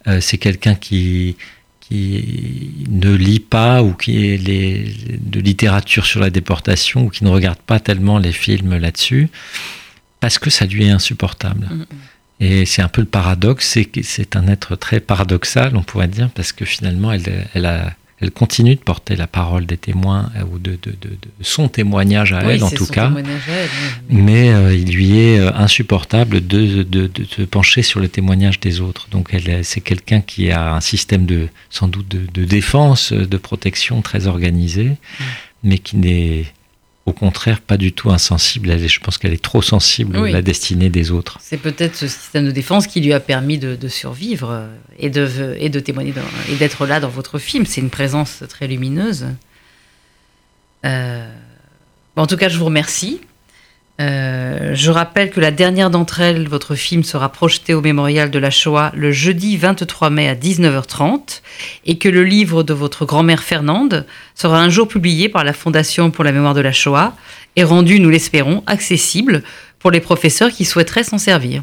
Euh, 0.08 0.20
c'est 0.22 0.38
quelqu'un 0.38 0.76
qui, 0.76 1.38
qui 1.80 2.86
ne 2.90 3.14
lit 3.14 3.40
pas 3.40 3.84
ou 3.84 3.94
qui 3.94 4.34
est 4.34 4.38
les, 4.38 4.96
de 5.20 5.40
littérature 5.40 6.06
sur 6.06 6.20
la 6.20 6.30
déportation 6.30 7.06
ou 7.06 7.10
qui 7.10 7.24
ne 7.24 7.30
regarde 7.30 7.60
pas 7.60 7.80
tellement 7.80 8.18
les 8.18 8.32
films 8.32 8.78
là-dessus 8.78 9.30
parce 10.20 10.40
que 10.40 10.50
ça 10.50 10.66
lui 10.66 10.86
est 10.86 10.92
insupportable. 10.92 11.68
Mmh. 11.70 11.86
Et 12.42 12.66
c'est 12.66 12.82
un 12.82 12.88
peu 12.88 13.02
le 13.02 13.08
paradoxe, 13.08 13.68
c'est 13.68 13.90
c'est 14.04 14.36
un 14.36 14.48
être 14.48 14.76
très 14.76 15.00
paradoxal, 15.00 15.76
on 15.76 15.84
pourrait 15.84 16.08
dire, 16.08 16.30
parce 16.32 16.54
que 16.54 16.66
finalement, 16.66 17.12
elle, 17.12 17.48
elle 17.54 17.68
a 17.68 17.94
elle 18.22 18.32
continue 18.32 18.76
de 18.76 18.80
porter 18.80 19.16
la 19.16 19.26
parole 19.26 19.66
des 19.66 19.78
témoins 19.78 20.32
euh, 20.38 20.44
ou 20.44 20.60
de, 20.60 20.78
son 21.42 21.68
témoignage 21.68 22.34
à 22.34 22.42
elle 22.44 22.64
en 22.64 22.70
tout 22.70 22.86
cas. 22.86 23.12
mais, 24.10 24.54
euh, 24.54 24.76
il 24.76 24.94
lui 24.94 25.20
est 25.20 25.40
euh, 25.40 25.52
insupportable 25.56 26.46
de, 26.46 26.86
se 27.30 27.42
pencher 27.42 27.82
sur 27.82 28.00
le 28.00 28.08
témoignage 28.08 28.60
des 28.60 28.80
autres. 28.80 29.08
Donc 29.10 29.36
c'est 29.64 29.82
quelqu'un 29.82 30.22
qui 30.22 30.52
a 30.52 30.74
un 30.74 30.82
système 30.82 31.26
de 31.26 31.48
sans 31.70 31.88
doute 31.88 32.08
de, 32.08 32.46
défense, 32.46 33.12
de 33.12 33.38
protection 33.38 34.02
très 34.02 34.28
organisé, 34.28 34.86
mm. 34.86 35.24
mais 35.64 35.78
qui 35.80 35.98
n'est 35.98 36.46
au 37.06 37.14
contraire 37.14 37.62
pas 37.62 37.78
du 37.78 37.94
tout 37.94 38.12
insensible. 38.12 38.78
je 38.78 39.00
pense 39.00 39.18
qu'elle 39.18 39.34
est 39.34 39.42
trop 39.42 39.62
sensible 39.62 40.18
à 40.18 40.30
la 40.30 40.42
destinée 40.42 40.90
des 40.90 41.12
autres. 41.12 41.40
C'est 41.42 41.58
peut-être 41.58 41.96
ce 41.96 42.08
système 42.08 42.46
de 42.46 42.52
défense 42.52 42.88
qui 42.88 43.02
lui 43.02 43.14
a 43.14 43.20
permis 43.20 43.58
de, 43.58 43.88
survivre 43.88 44.68
et 45.00 45.10
de, 45.10 45.56
et 45.60 45.70
de 45.70 45.80
témoigner 45.80 46.14
et 46.50 46.56
d'être 46.56 46.86
là 46.86 47.00
dans 47.00 47.10
votre 47.10 47.40
film. 47.40 47.66
C'est 47.66 47.82
une 47.82 47.90
présence 47.90 48.44
très 48.48 48.68
lumineuse. 48.68 49.28
Euh, 50.86 51.28
en 52.16 52.28
tout 52.28 52.38
cas, 52.38 52.50
je 52.50 52.58
vous 52.58 52.66
remercie. 52.66 53.22
Euh, 54.02 54.72
je 54.74 54.90
rappelle 54.90 55.30
que 55.30 55.40
la 55.40 55.52
dernière 55.52 55.92
d'entre 55.92 56.22
elles, 56.22 56.48
votre 56.48 56.74
film, 56.76 57.04
sera 57.04 57.30
projeté 57.30 57.76
au 57.76 57.82
mémorial 57.82 58.32
de 58.32 58.40
la 58.40 58.50
Shoah 58.50 58.92
le 58.96 59.12
jeudi 59.12 59.58
23 59.58 60.10
mai 60.10 60.28
à 60.28 60.34
19h30 60.34 61.42
et 61.86 62.00
que 62.00 62.10
le 62.10 62.24
livre 62.24 62.64
de 62.64 62.74
votre 62.74 63.06
grand-mère 63.06 63.44
Fernande 63.44 64.08
sera 64.34 64.60
un 64.60 64.70
jour 64.70 64.88
publié 64.88 65.30
par 65.30 65.44
la 65.44 65.54
Fondation 65.54 66.10
pour 66.10 66.24
la 66.24 66.32
mémoire 66.32 66.56
de 66.56 66.62
la 66.62 66.72
Shoah 66.72 67.14
et 67.56 67.64
rendu, 67.64 68.00
nous 68.00 68.10
l'espérons, 68.10 68.64
accessible 68.66 69.44
pour 69.78 69.92
les 69.92 70.00
professeurs 70.00 70.50
qui 70.52 70.66
souhaiteraient 70.66 71.04
s'en 71.04 71.20
servir. 71.20 71.62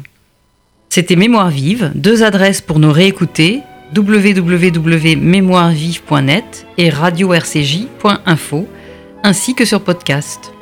C'était 0.89 1.17
Mémoire 1.17 1.49
vive, 1.49 1.91
deux 1.95 2.23
adresses 2.23 2.61
pour 2.61 2.79
nous 2.79 2.91
réécouter 2.91 3.59
www.mémoirevive.net 3.95 6.67
et 6.77 6.89
radio-rcj.info 6.89 8.67
ainsi 9.23 9.55
que 9.55 9.65
sur 9.65 9.81
podcast. 9.81 10.53